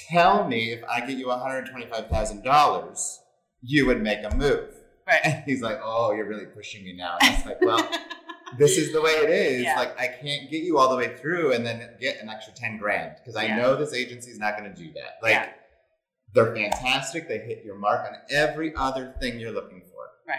tell 0.09 0.47
me 0.49 0.73
if 0.73 0.83
I 0.85 1.01
get 1.01 1.17
you 1.19 1.27
$125,000, 1.27 3.19
you 3.63 3.87
would 3.87 4.03
make 4.03 4.19
a 4.25 4.35
move. 4.35 4.71
Right. 5.07 5.21
And 5.25 5.45
he's 5.45 5.61
like, 5.63 5.79
oh, 5.83 6.13
you're 6.13 6.27
really 6.29 6.47
pushing 6.47 6.85
me 6.85 6.95
now. 6.95 7.17
And 7.21 7.35
it's 7.35 7.45
like, 7.47 7.61
well, 7.61 7.87
this 8.59 8.79
is 8.79 8.93
the 8.93 9.01
way 9.03 9.11
it 9.11 9.31
is. 9.31 9.63
Yeah. 9.65 9.77
Like, 9.77 9.99
I 9.99 10.07
can't 10.09 10.51
get 10.51 10.63
you 10.63 10.79
all 10.79 10.89
the 10.89 10.97
way 10.97 11.17
through 11.17 11.53
and 11.53 11.65
then 11.65 11.91
get 12.01 12.21
an 12.23 12.29
extra 12.29 12.55
10 12.55 12.79
grand 12.79 13.17
because 13.19 13.37
I 13.37 13.45
Yeah. 13.45 13.57
know 13.57 13.77
this 13.77 13.93
agency's 13.93 14.39
not 14.39 14.57
going 14.57 14.73
to 14.73 14.77
do 14.83 14.93
that. 14.95 15.19
Like, 15.23 15.33
Yeah. 15.33 15.49
they're 16.35 16.55
fantastic. 16.55 17.29
They 17.29 17.39
hit 17.39 17.65
your 17.65 17.77
mark 17.77 18.07
on 18.09 18.17
every 18.31 18.75
other 18.77 19.15
thing 19.21 19.39
you're 19.39 19.53
looking 19.53 19.83
for. 19.83 20.09
Right. 20.27 20.39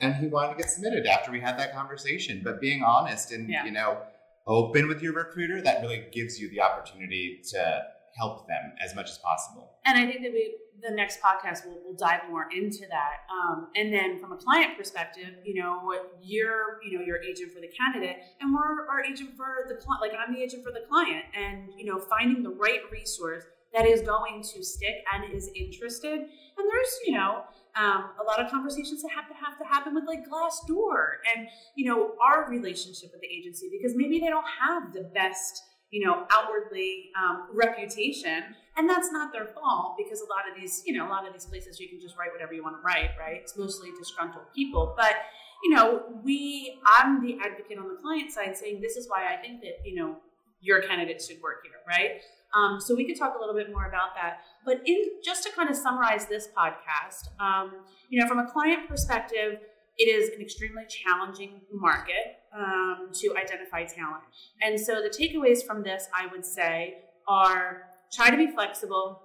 And 0.00 0.14
he 0.16 0.26
wanted 0.26 0.52
to 0.56 0.58
get 0.62 0.70
submitted 0.70 1.06
after 1.06 1.32
we 1.32 1.40
had 1.40 1.58
that 1.58 1.74
conversation. 1.74 2.42
But 2.44 2.60
being 2.60 2.82
honest 2.82 3.32
and, 3.32 3.48
you 3.48 3.70
know, 3.70 3.98
open 4.46 4.88
with 4.88 5.00
your 5.02 5.14
recruiter, 5.14 5.62
that 5.62 5.80
really 5.80 6.04
gives 6.12 6.38
you 6.38 6.50
the 6.50 6.60
opportunity 6.60 7.40
to 7.52 7.82
help 8.16 8.46
them 8.48 8.72
as 8.82 8.94
much 8.94 9.10
as 9.10 9.18
possible. 9.18 9.70
And 9.84 9.98
I 9.98 10.06
think 10.06 10.22
that 10.22 10.32
we, 10.32 10.56
the 10.82 10.94
next 10.94 11.20
podcast, 11.20 11.66
will 11.66 11.82
will 11.84 11.96
dive 11.96 12.22
more 12.30 12.46
into 12.54 12.86
that. 12.88 13.26
Um, 13.30 13.68
and 13.76 13.92
then 13.92 14.18
from 14.20 14.32
a 14.32 14.36
client 14.36 14.76
perspective, 14.76 15.34
you 15.44 15.62
know, 15.62 15.92
you're, 16.22 16.80
you 16.84 16.98
know, 16.98 17.04
your 17.04 17.22
agent 17.22 17.52
for 17.52 17.60
the 17.60 17.68
candidate, 17.68 18.16
and 18.40 18.54
we're 18.54 18.88
our 18.88 19.02
agent 19.04 19.36
for 19.36 19.66
the 19.68 19.74
client. 19.74 20.02
Like 20.02 20.12
I'm 20.18 20.34
the 20.34 20.42
agent 20.42 20.64
for 20.64 20.72
the 20.72 20.84
client, 20.88 21.24
and 21.36 21.68
you 21.76 21.84
know, 21.84 21.98
finding 21.98 22.42
the 22.42 22.50
right 22.50 22.80
resource 22.90 23.44
that 23.74 23.86
is 23.86 24.00
going 24.00 24.42
to 24.42 24.64
stick 24.64 25.04
and 25.12 25.32
is 25.34 25.50
interested. 25.54 26.18
And 26.18 26.66
there's, 26.70 26.98
you 27.06 27.12
know, 27.12 27.42
um, 27.76 28.10
a 28.20 28.24
lot 28.24 28.40
of 28.42 28.50
conversations 28.50 29.02
that 29.02 29.10
have 29.14 29.28
to 29.28 29.34
have 29.34 29.58
to 29.58 29.64
happen 29.64 29.94
with 29.94 30.04
like 30.06 30.20
Glassdoor 30.26 31.20
and 31.36 31.46
you 31.74 31.84
know 31.84 32.12
our 32.24 32.48
relationship 32.48 33.10
with 33.12 33.20
the 33.20 33.28
agency 33.28 33.68
because 33.70 33.94
maybe 33.94 34.18
they 34.18 34.28
don't 34.28 34.46
have 34.66 34.94
the 34.94 35.02
best 35.14 35.62
you 35.90 36.04
know 36.06 36.26
outwardly 36.30 37.10
um, 37.18 37.48
reputation. 37.52 38.42
And 38.78 38.86
that's 38.86 39.10
not 39.10 39.32
their 39.32 39.46
fault 39.46 39.96
because 39.96 40.20
a 40.20 40.28
lot 40.28 40.44
of 40.50 40.60
these 40.60 40.82
you 40.84 40.96
know 40.96 41.06
a 41.06 41.10
lot 41.10 41.26
of 41.26 41.32
these 41.32 41.46
places 41.46 41.80
you 41.80 41.88
can 41.88 42.00
just 42.00 42.16
write 42.16 42.30
whatever 42.32 42.52
you 42.52 42.62
want 42.62 42.76
to 42.76 42.82
write 42.82 43.10
right? 43.18 43.40
It's 43.40 43.56
mostly 43.56 43.90
disgruntled 43.98 44.44
people. 44.54 44.94
But 44.96 45.14
you 45.62 45.74
know 45.74 46.02
we 46.22 46.78
i'm 46.98 47.24
the 47.24 47.38
advocate 47.42 47.78
on 47.78 47.88
the 47.88 47.94
client 47.94 48.30
side 48.30 48.56
saying 48.56 48.80
this 48.80 48.96
is 48.96 49.08
why 49.08 49.32
i 49.32 49.40
think 49.40 49.60
that 49.62 49.78
you 49.84 49.94
know 49.94 50.16
your 50.60 50.82
candidate 50.82 51.22
should 51.22 51.40
work 51.42 51.62
here 51.62 51.72
right? 51.86 52.20
Um, 52.54 52.80
so 52.80 52.94
we 52.94 53.06
could 53.06 53.18
talk 53.18 53.34
a 53.36 53.38
little 53.38 53.54
bit 53.54 53.70
more 53.70 53.86
about 53.86 54.14
that. 54.14 54.38
But 54.64 54.80
in 54.86 54.96
just 55.22 55.42
to 55.44 55.50
kind 55.52 55.68
of 55.68 55.76
summarize 55.76 56.26
this 56.26 56.48
podcast 56.56 57.28
um, 57.40 57.72
you 58.08 58.20
know 58.20 58.28
from 58.28 58.38
a 58.38 58.50
client 58.50 58.88
perspective 58.88 59.60
it 59.98 60.04
is 60.04 60.30
an 60.34 60.40
extremely 60.40 60.84
challenging 60.88 61.60
market 61.72 62.40
um, 62.56 63.10
to 63.14 63.34
identify 63.36 63.84
talent. 63.84 64.22
And 64.62 64.78
so 64.78 65.02
the 65.02 65.08
takeaways 65.08 65.64
from 65.66 65.82
this 65.82 66.08
i 66.14 66.26
would 66.26 66.44
say 66.44 66.98
are 67.28 67.88
try 68.12 68.30
to 68.30 68.36
be 68.36 68.50
flexible. 68.50 69.22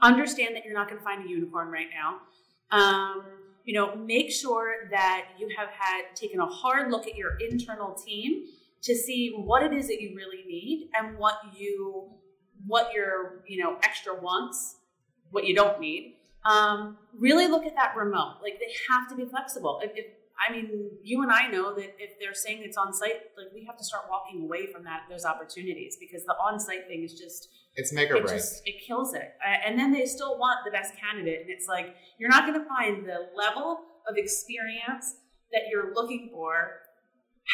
Understand 0.00 0.54
that 0.54 0.64
you're 0.64 0.74
not 0.74 0.88
going 0.88 0.98
to 0.98 1.04
find 1.04 1.24
a 1.24 1.28
unicorn 1.28 1.68
right 1.68 1.88
now. 1.92 2.18
Um, 2.70 3.24
you 3.68 3.74
know 3.74 3.94
make 3.96 4.30
sure 4.32 4.88
that 4.90 5.26
you 5.38 5.46
have 5.54 5.68
had 5.68 6.16
taken 6.16 6.40
a 6.40 6.46
hard 6.46 6.90
look 6.90 7.06
at 7.06 7.16
your 7.16 7.36
internal 7.36 7.92
team 7.92 8.46
to 8.82 8.94
see 8.94 9.34
what 9.36 9.62
it 9.62 9.74
is 9.74 9.88
that 9.88 10.00
you 10.00 10.16
really 10.16 10.42
need 10.46 10.88
and 10.98 11.18
what 11.18 11.34
you 11.54 12.08
what 12.66 12.94
your 12.94 13.44
you 13.46 13.62
know 13.62 13.76
extra 13.82 14.14
wants 14.18 14.76
what 15.32 15.44
you 15.44 15.54
don't 15.54 15.78
need 15.80 16.16
um, 16.50 16.96
really 17.18 17.46
look 17.46 17.64
at 17.66 17.74
that 17.74 17.94
remote 17.96 18.36
like 18.42 18.58
they 18.60 18.72
have 18.90 19.08
to 19.10 19.14
be 19.16 19.24
flexible 19.24 19.80
if, 19.82 19.90
if 19.94 20.06
I 20.38 20.52
mean, 20.52 20.90
you 21.02 21.22
and 21.22 21.32
I 21.32 21.48
know 21.48 21.74
that 21.74 21.96
if 21.98 22.12
they're 22.20 22.32
saying 22.34 22.62
it's 22.62 22.76
on 22.76 22.92
site, 22.94 23.22
like 23.36 23.48
we 23.52 23.64
have 23.64 23.76
to 23.76 23.82
start 23.84 24.04
walking 24.08 24.44
away 24.44 24.70
from 24.72 24.84
that 24.84 25.02
those 25.10 25.24
opportunities 25.24 25.96
because 25.98 26.24
the 26.26 26.34
on 26.34 26.60
site 26.60 26.86
thing 26.86 27.02
is 27.02 27.14
just 27.14 27.48
It's 27.74 27.92
make 27.92 28.08
or 28.10 28.16
it 28.16 28.22
break. 28.26 28.36
just 28.36 28.62
it 28.64 28.76
kills 28.86 29.14
it. 29.14 29.34
And 29.66 29.76
then 29.78 29.92
they 29.92 30.06
still 30.06 30.38
want 30.38 30.60
the 30.64 30.70
best 30.70 30.92
candidate, 30.96 31.40
and 31.40 31.50
it's 31.50 31.66
like 31.66 31.96
you're 32.18 32.30
not 32.30 32.46
going 32.46 32.60
to 32.60 32.66
find 32.68 33.04
the 33.04 33.26
level 33.36 33.80
of 34.08 34.16
experience 34.16 35.16
that 35.52 35.62
you're 35.70 35.92
looking 35.92 36.30
for 36.32 36.70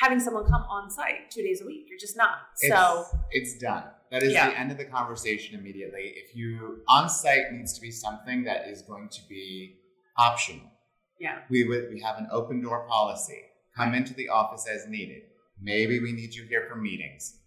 having 0.02 0.20
someone 0.20 0.44
come 0.44 0.62
on 0.64 0.90
site 0.90 1.30
two 1.30 1.42
days 1.42 1.62
a 1.62 1.66
week. 1.66 1.86
You're 1.88 1.98
just 1.98 2.18
not. 2.18 2.36
So 2.56 3.06
it's, 3.30 3.52
it's 3.52 3.62
done. 3.62 3.84
That 4.14 4.22
is 4.22 4.32
Yeah. 4.32 4.50
the 4.50 4.56
end 4.60 4.70
of 4.70 4.78
the 4.78 4.84
conversation 4.84 5.58
immediately. 5.58 6.14
If 6.14 6.36
you 6.36 6.84
on 6.86 7.08
site 7.10 7.50
needs 7.52 7.74
to 7.74 7.80
be 7.80 7.90
something 7.90 8.44
that 8.44 8.68
is 8.68 8.80
going 8.80 9.08
to 9.08 9.20
be 9.28 9.80
optional. 10.16 10.70
yeah, 11.18 11.42
We 11.48 11.64
would 11.64 11.90
we 11.92 12.00
have 12.00 12.18
an 12.18 12.28
open 12.30 12.60
door 12.60 12.86
policy. 12.86 13.42
Come 13.74 13.92
into 13.92 14.14
the 14.14 14.28
office 14.28 14.68
as 14.68 14.86
needed. 14.86 15.22
Maybe 15.60 15.98
we 15.98 16.12
need 16.12 16.32
you 16.32 16.44
here 16.44 16.64
for 16.68 16.76
meetings. 16.76 17.40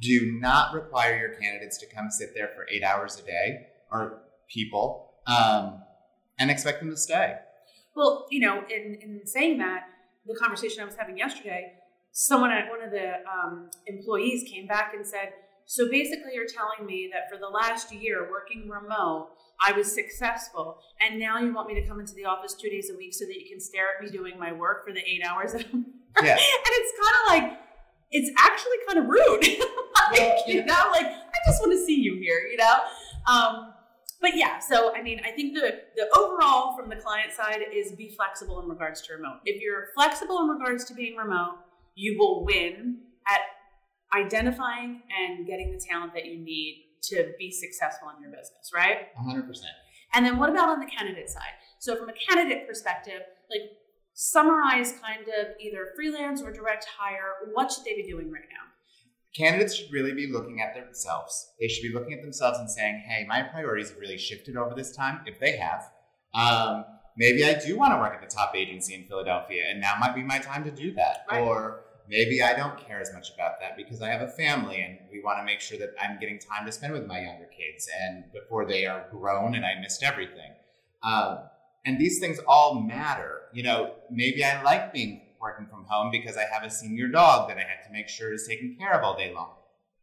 Do 0.00 0.38
not 0.38 0.72
require 0.72 1.18
your 1.18 1.30
candidates 1.30 1.78
to 1.78 1.86
come 1.86 2.10
sit 2.12 2.32
there 2.32 2.50
for 2.54 2.64
eight 2.70 2.84
hours 2.84 3.18
a 3.18 3.22
day 3.24 3.66
or 3.90 4.22
people 4.48 5.14
um, 5.26 5.82
and 6.38 6.48
expect 6.48 6.78
them 6.78 6.90
to 6.90 6.96
stay. 6.96 7.38
Well, 7.96 8.26
you 8.30 8.38
know, 8.38 8.62
in, 8.68 8.98
in 9.02 9.26
saying 9.26 9.58
that, 9.58 9.88
the 10.26 10.36
conversation 10.36 10.80
I 10.80 10.84
was 10.84 10.94
having 10.94 11.18
yesterday, 11.18 11.72
someone 12.12 12.52
at 12.52 12.68
one 12.70 12.82
of 12.82 12.92
the 12.92 13.14
um, 13.26 13.70
employees 13.86 14.48
came 14.48 14.68
back 14.68 14.92
and 14.94 15.04
said, 15.04 15.32
So 15.68 15.86
basically, 15.90 16.32
you're 16.32 16.46
telling 16.46 16.86
me 16.86 17.10
that 17.12 17.28
for 17.30 17.38
the 17.38 17.46
last 17.46 17.92
year 17.92 18.26
working 18.30 18.70
remote, 18.70 19.28
I 19.60 19.72
was 19.72 19.92
successful, 19.92 20.78
and 20.98 21.20
now 21.20 21.38
you 21.38 21.52
want 21.52 21.68
me 21.68 21.74
to 21.74 21.86
come 21.86 22.00
into 22.00 22.14
the 22.14 22.24
office 22.24 22.54
two 22.54 22.70
days 22.70 22.90
a 22.90 22.96
week 22.96 23.12
so 23.12 23.26
that 23.26 23.34
you 23.38 23.46
can 23.50 23.60
stare 23.60 23.84
at 23.94 24.02
me 24.02 24.10
doing 24.10 24.38
my 24.38 24.50
work 24.50 24.82
for 24.86 24.94
the 24.94 25.00
eight 25.00 25.20
hours 25.28 25.52
that 25.52 25.66
I'm 25.70 25.84
Yeah. 26.24 26.32
and 26.32 26.40
it's 26.40 26.92
kind 26.98 27.42
of 27.44 27.50
like 27.52 27.60
it's 28.10 28.30
actually 28.38 28.76
kind 28.86 28.98
of 28.98 29.06
rude. 29.06 29.44
Like, 30.10 30.20
Well, 30.20 30.42
you 30.46 30.64
know 30.64 30.84
like 30.92 31.04
i 31.04 31.38
just 31.44 31.60
want 31.60 31.72
to 31.72 31.84
see 31.84 32.00
you 32.00 32.16
here 32.16 32.48
you 32.50 32.56
know? 32.56 32.78
Um, 33.30 33.74
but 34.22 34.36
yeah 34.36 34.58
so 34.58 34.94
i 34.94 35.02
mean 35.02 35.20
i 35.26 35.30
think 35.30 35.54
the 35.54 35.80
the 35.96 36.06
overall 36.16 36.74
from 36.74 36.88
the 36.88 36.96
client 36.96 37.32
side 37.32 37.58
is 37.74 37.92
be 37.92 38.08
flexible 38.08 38.62
in 38.62 38.68
regards 38.68 39.02
to 39.02 39.12
remote. 39.12 39.40
If 39.44 39.60
you're 39.60 39.88
flexible 39.94 40.38
in 40.40 40.46
regards 40.48 40.84
to 40.86 40.94
being 40.94 41.16
remote 41.16 41.58
you 41.94 42.16
will 42.16 42.44
win 42.44 43.00
at 43.26 43.40
identifying 44.14 45.02
and 45.18 45.46
getting 45.46 45.72
the 45.72 45.80
talent 45.80 46.14
that 46.14 46.24
you 46.26 46.38
need 46.38 46.84
to 47.02 47.32
be 47.38 47.50
successful 47.50 48.08
in 48.16 48.22
your 48.22 48.30
business 48.30 48.70
right 48.74 49.14
100%. 49.20 49.46
and 50.14 50.26
then 50.26 50.38
what 50.38 50.50
about 50.50 50.68
on 50.68 50.80
the 50.80 50.86
candidate 50.86 51.28
side? 51.28 51.52
So 51.78 51.96
from 51.96 52.08
a 52.08 52.12
candidate 52.12 52.66
perspective, 52.66 53.22
like 53.50 53.70
summarize 54.14 54.94
kind 55.00 55.22
of 55.28 55.54
either 55.60 55.92
freelance 55.94 56.42
or 56.42 56.52
direct 56.52 56.86
hire, 56.98 57.50
what 57.52 57.70
should 57.70 57.84
they 57.84 57.94
be 57.94 58.02
doing 58.02 58.32
right 58.32 58.42
now? 58.50 58.66
Candidates 59.36 59.76
should 59.76 59.92
really 59.92 60.12
be 60.12 60.26
looking 60.26 60.60
at 60.60 60.74
themselves. 60.74 61.50
They 61.60 61.68
should 61.68 61.82
be 61.82 61.92
looking 61.92 62.14
at 62.14 62.22
themselves 62.22 62.58
and 62.58 62.68
saying, 62.68 63.04
hey, 63.06 63.24
my 63.28 63.42
priorities 63.42 63.90
have 63.90 63.98
really 63.98 64.18
shifted 64.18 64.56
over 64.56 64.74
this 64.74 64.96
time, 64.96 65.20
if 65.26 65.38
they 65.38 65.56
have. 65.58 65.84
Um, 66.34 66.84
maybe 67.16 67.44
I 67.44 67.60
do 67.64 67.76
want 67.76 67.92
to 67.92 67.98
work 67.98 68.14
at 68.14 68.20
the 68.20 68.34
top 68.34 68.56
agency 68.56 68.94
in 68.94 69.04
Philadelphia, 69.04 69.64
and 69.70 69.80
now 69.80 69.94
might 70.00 70.16
be 70.16 70.22
my 70.22 70.38
time 70.38 70.64
to 70.64 70.70
do 70.72 70.92
that. 70.94 71.26
Right. 71.30 71.40
Or 71.40 71.84
maybe 72.08 72.42
I 72.42 72.54
don't 72.54 72.78
care 72.78 73.00
as 73.00 73.12
much 73.12 73.32
about 73.34 73.60
that 73.60 73.76
because 73.76 74.00
I 74.00 74.08
have 74.08 74.22
a 74.22 74.28
family 74.28 74.80
and 74.80 74.98
we 75.12 75.20
want 75.22 75.38
to 75.38 75.44
make 75.44 75.60
sure 75.60 75.78
that 75.78 75.94
I'm 76.00 76.18
getting 76.18 76.38
time 76.38 76.64
to 76.66 76.72
spend 76.72 76.92
with 76.92 77.06
my 77.06 77.20
younger 77.20 77.46
kids 77.46 77.88
and 78.00 78.24
before 78.32 78.64
they 78.64 78.86
are 78.86 79.06
grown 79.10 79.54
and 79.54 79.64
I 79.64 79.78
missed 79.80 80.02
everything. 80.02 80.52
Um, 81.02 81.38
and 81.84 81.98
these 81.98 82.18
things 82.18 82.38
all 82.46 82.80
matter. 82.80 83.42
You 83.52 83.62
know, 83.62 83.94
maybe 84.10 84.42
I 84.44 84.62
like 84.62 84.92
being 84.92 85.22
working 85.40 85.66
from 85.66 85.84
home 85.84 86.10
because 86.10 86.36
I 86.36 86.44
have 86.52 86.64
a 86.64 86.70
senior 86.70 87.08
dog 87.08 87.48
that 87.48 87.56
I 87.56 87.60
have 87.60 87.86
to 87.86 87.92
make 87.92 88.08
sure 88.08 88.32
is 88.32 88.46
taken 88.48 88.76
care 88.78 88.92
of 88.92 89.04
all 89.04 89.16
day 89.16 89.32
long. 89.34 89.54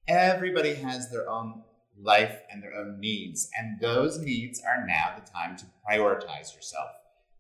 Everybody 0.08 0.76
has 0.76 1.12
their 1.12 1.30
own 1.30 1.64
life 2.00 2.42
and 2.52 2.62
their 2.62 2.76
own 2.76 3.00
needs, 3.00 3.50
and 3.58 3.80
those 3.80 4.20
needs 4.20 4.62
are 4.62 4.86
now 4.86 5.16
the 5.16 5.30
time 5.32 5.58
to 5.58 5.66
prioritize 5.88 6.56
yourself. 6.56 6.90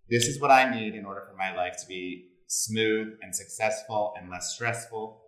This 0.09 0.27
is 0.27 0.39
what 0.39 0.51
I 0.51 0.69
need 0.69 0.95
in 0.95 1.05
order 1.05 1.23
for 1.29 1.35
my 1.35 1.55
life 1.55 1.77
to 1.81 1.87
be 1.87 2.29
smooth 2.55 3.17
and 3.21 3.35
successful 3.35 4.13
and 4.17 4.29
less 4.29 4.53
stressful. 4.53 5.21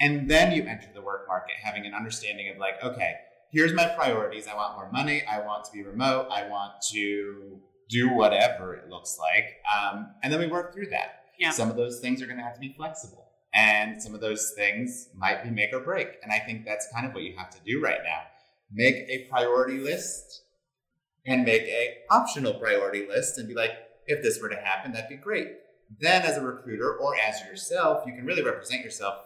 And 0.00 0.30
then 0.30 0.52
you 0.52 0.62
enter 0.62 0.88
the 0.94 1.02
work 1.02 1.26
market 1.26 1.56
having 1.62 1.86
an 1.86 1.92
understanding 1.92 2.48
of 2.50 2.58
like, 2.58 2.82
okay, 2.84 3.14
here's 3.50 3.72
my 3.72 3.86
priorities. 3.86 4.46
I 4.46 4.54
want 4.54 4.76
more 4.76 4.90
money. 4.92 5.24
I 5.28 5.40
want 5.40 5.64
to 5.64 5.72
be 5.72 5.82
remote. 5.82 6.28
I 6.30 6.48
want 6.48 6.74
to 6.92 7.60
do 7.88 8.10
whatever 8.10 8.74
it 8.74 8.88
looks 8.88 9.18
like. 9.18 9.56
Um, 9.76 10.10
and 10.22 10.32
then 10.32 10.38
we 10.38 10.46
work 10.46 10.72
through 10.72 10.90
that. 10.90 11.24
Yeah. 11.38 11.50
Some 11.50 11.68
of 11.68 11.76
those 11.76 11.98
things 11.98 12.22
are 12.22 12.26
going 12.26 12.38
to 12.38 12.44
have 12.44 12.54
to 12.54 12.60
be 12.60 12.72
flexible. 12.76 13.26
And 13.54 14.00
some 14.00 14.14
of 14.14 14.20
those 14.20 14.52
things 14.56 15.08
might 15.16 15.42
be 15.42 15.50
make 15.50 15.72
or 15.72 15.80
break. 15.80 16.08
And 16.22 16.30
I 16.30 16.38
think 16.38 16.64
that's 16.64 16.86
kind 16.94 17.06
of 17.06 17.12
what 17.12 17.24
you 17.24 17.34
have 17.36 17.50
to 17.50 17.58
do 17.66 17.82
right 17.82 18.00
now. 18.04 18.20
Make 18.70 18.96
a 19.08 19.26
priority 19.28 19.78
list 19.78 20.42
and 21.26 21.44
make 21.44 21.62
a 21.62 21.96
optional 22.10 22.54
priority 22.54 23.06
list 23.08 23.38
and 23.38 23.48
be 23.48 23.54
like, 23.54 23.72
if 24.06 24.22
this 24.22 24.40
were 24.40 24.48
to 24.48 24.56
happen, 24.56 24.92
that'd 24.92 25.08
be 25.08 25.16
great. 25.16 25.48
Then 26.00 26.22
as 26.22 26.36
a 26.36 26.42
recruiter 26.42 26.94
or 26.96 27.16
as 27.16 27.40
yourself, 27.42 28.04
you 28.06 28.12
can 28.14 28.24
really 28.26 28.42
represent 28.42 28.84
yourself 28.84 29.16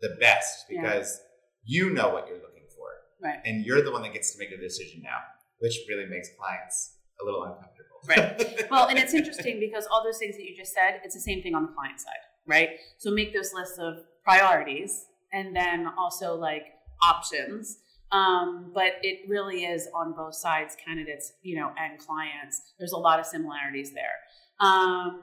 the 0.00 0.16
best 0.20 0.66
Yeah. 0.70 0.82
because 0.82 1.20
you 1.64 1.90
know 1.90 2.08
what 2.10 2.28
you're 2.28 2.36
looking 2.38 2.66
for. 2.76 2.88
Right. 3.22 3.40
And 3.44 3.64
you're 3.64 3.82
the 3.82 3.90
one 3.92 4.02
that 4.02 4.12
gets 4.12 4.32
to 4.32 4.38
make 4.38 4.50
the 4.50 4.56
decision 4.56 5.02
now, 5.02 5.18
which 5.58 5.74
really 5.88 6.06
makes 6.06 6.28
clients 6.38 6.96
a 7.20 7.24
little 7.24 7.42
uncomfortable. 7.44 7.74
Right. 8.06 8.66
Well, 8.70 8.88
and 8.88 8.98
it's 8.98 9.14
interesting 9.14 9.58
because 9.58 9.86
all 9.90 10.04
those 10.04 10.18
things 10.18 10.36
that 10.36 10.44
you 10.44 10.54
just 10.56 10.72
said, 10.74 11.00
it's 11.04 11.14
the 11.14 11.20
same 11.20 11.42
thing 11.42 11.54
on 11.54 11.62
the 11.62 11.72
client 11.72 11.98
side, 11.98 12.20
right? 12.46 12.70
So 12.98 13.10
make 13.10 13.32
those 13.34 13.52
lists 13.54 13.78
of 13.78 13.94
priorities 14.22 15.06
and 15.32 15.56
then 15.56 15.88
also 15.98 16.34
like 16.34 16.64
options. 17.02 17.78
Um, 18.12 18.70
but 18.74 18.92
it 19.02 19.28
really 19.28 19.64
is 19.64 19.88
on 19.94 20.14
both 20.14 20.34
sides, 20.34 20.76
candidates, 20.82 21.32
you 21.42 21.56
know, 21.58 21.70
and 21.78 21.98
clients. 21.98 22.60
There's 22.78 22.92
a 22.92 22.96
lot 22.98 23.18
of 23.20 23.26
similarities 23.26 23.92
there. 23.92 24.16
Um, 24.60 25.22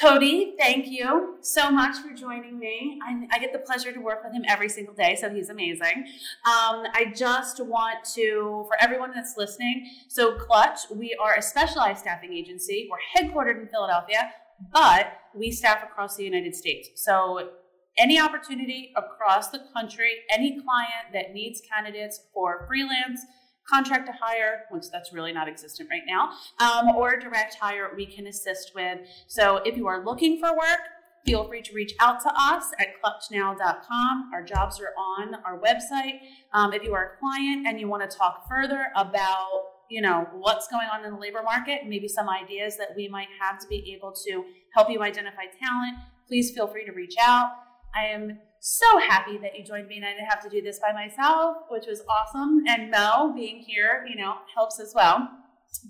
Cody, 0.00 0.54
thank 0.58 0.88
you 0.88 1.36
so 1.40 1.70
much 1.70 1.96
for 1.98 2.12
joining 2.12 2.58
me. 2.58 2.98
I, 3.06 3.26
I 3.32 3.38
get 3.38 3.54
the 3.54 3.60
pleasure 3.60 3.92
to 3.92 4.00
work 4.00 4.22
with 4.22 4.34
him 4.34 4.44
every 4.46 4.68
single 4.68 4.94
day, 4.94 5.16
so 5.18 5.30
he's 5.30 5.48
amazing. 5.48 6.04
Um, 6.44 6.84
I 6.92 7.12
just 7.14 7.64
want 7.64 8.04
to, 8.14 8.64
for 8.68 8.76
everyone 8.78 9.12
that's 9.14 9.34
listening, 9.38 9.90
so 10.08 10.36
Clutch, 10.36 10.80
we 10.94 11.16
are 11.18 11.36
a 11.36 11.42
specialized 11.42 12.00
staffing 12.00 12.34
agency. 12.34 12.90
We're 12.90 12.98
headquartered 13.16 13.58
in 13.62 13.68
Philadelphia, 13.68 14.32
but 14.70 15.12
we 15.34 15.50
staff 15.50 15.82
across 15.82 16.16
the 16.16 16.24
United 16.24 16.54
States. 16.54 16.90
So 16.96 17.52
any 17.98 18.20
opportunity 18.20 18.92
across 18.96 19.48
the 19.48 19.62
country, 19.74 20.10
any 20.30 20.60
client 20.60 21.14
that 21.14 21.32
needs 21.32 21.62
candidates 21.62 22.20
for 22.34 22.66
freelance, 22.68 23.24
contract 23.70 24.06
to 24.06 24.12
hire, 24.12 24.64
which 24.70 24.90
that's 24.90 25.12
really 25.12 25.32
not 25.32 25.48
existent 25.48 25.88
right 25.90 26.02
now, 26.06 26.30
um, 26.60 26.94
or 26.96 27.16
direct 27.16 27.56
hire, 27.60 27.90
we 27.96 28.06
can 28.06 28.26
assist 28.26 28.72
with. 28.74 28.98
So 29.26 29.56
if 29.64 29.76
you 29.76 29.86
are 29.86 30.04
looking 30.04 30.38
for 30.38 30.52
work, 30.52 30.80
feel 31.24 31.44
free 31.48 31.62
to 31.62 31.74
reach 31.74 31.94
out 32.00 32.20
to 32.20 32.32
us 32.36 32.70
at 32.78 32.88
clutchnow.com. 33.02 34.30
Our 34.32 34.44
jobs 34.44 34.80
are 34.80 34.92
on 34.96 35.34
our 35.44 35.58
website. 35.58 36.20
Um, 36.52 36.72
if 36.72 36.84
you 36.84 36.94
are 36.94 37.14
a 37.14 37.18
client 37.18 37.66
and 37.66 37.80
you 37.80 37.88
want 37.88 38.08
to 38.08 38.16
talk 38.16 38.48
further 38.48 38.86
about 38.94 39.62
you 39.88 40.00
know 40.00 40.26
what's 40.32 40.66
going 40.66 40.88
on 40.92 41.04
in 41.04 41.12
the 41.12 41.18
labor 41.18 41.42
market, 41.44 41.82
maybe 41.86 42.08
some 42.08 42.28
ideas 42.28 42.76
that 42.76 42.88
we 42.96 43.08
might 43.08 43.28
have 43.40 43.58
to 43.60 43.68
be 43.68 43.94
able 43.96 44.12
to 44.12 44.44
help 44.74 44.90
you 44.90 45.02
identify 45.02 45.42
talent, 45.62 45.96
please 46.26 46.50
feel 46.50 46.66
free 46.66 46.84
to 46.84 46.92
reach 46.92 47.14
out. 47.20 47.50
I 47.94 48.06
am 48.06 48.38
so 48.66 48.98
happy 48.98 49.38
that 49.38 49.56
you 49.56 49.64
joined 49.64 49.86
me 49.86 49.94
and 49.94 50.04
I 50.04 50.10
didn't 50.10 50.26
have 50.26 50.42
to 50.42 50.48
do 50.48 50.60
this 50.60 50.80
by 50.80 50.92
myself, 50.92 51.58
which 51.68 51.86
was 51.86 52.02
awesome. 52.08 52.64
And 52.66 52.90
Mel 52.90 53.32
being 53.32 53.60
here, 53.60 54.04
you 54.08 54.16
know, 54.16 54.38
helps 54.56 54.80
as 54.80 54.92
well. 54.92 55.28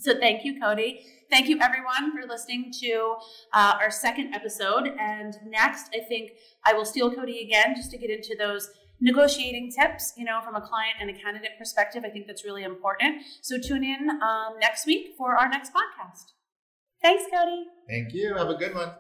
So 0.01 0.19
thank 0.21 0.45
you, 0.45 0.61
Cody. 0.61 1.01
Thank 1.31 1.49
you, 1.49 1.59
everyone, 1.59 2.13
for 2.13 2.29
listening 2.29 2.71
to 2.83 3.15
uh, 3.55 3.79
our 3.81 3.91
second 3.91 4.35
episode. 4.35 4.91
And 5.01 5.35
next, 5.47 5.89
I 5.95 6.05
think 6.07 6.33
I 6.67 6.75
will 6.75 6.85
steal 6.85 7.11
Cody 7.11 7.41
again 7.41 7.75
just 7.75 7.91
to 7.93 7.97
get 7.99 8.11
into 8.11 8.37
those 8.39 8.69
negotiating 9.01 9.73
tips, 9.73 10.13
you 10.19 10.27
know, 10.27 10.41
from 10.45 10.55
a 10.55 10.61
client 10.61 10.97
and 11.01 11.09
a 11.09 11.15
candidate 11.15 11.53
perspective. 11.59 12.03
I 12.05 12.11
think 12.11 12.27
that's 12.27 12.45
really 12.45 12.65
important. 12.65 13.23
So 13.41 13.57
tune 13.57 13.85
in 13.85 14.11
um, 14.21 14.59
next 14.61 14.85
week 14.85 15.15
for 15.17 15.35
our 15.35 15.49
next 15.49 15.73
podcast. 15.73 16.33
Thanks, 17.03 17.25
Cody. 17.33 17.65
Thank 17.89 18.13
you. 18.13 18.35
Have 18.35 18.51
a 18.51 18.55
good 18.55 18.75
one. 18.75 18.91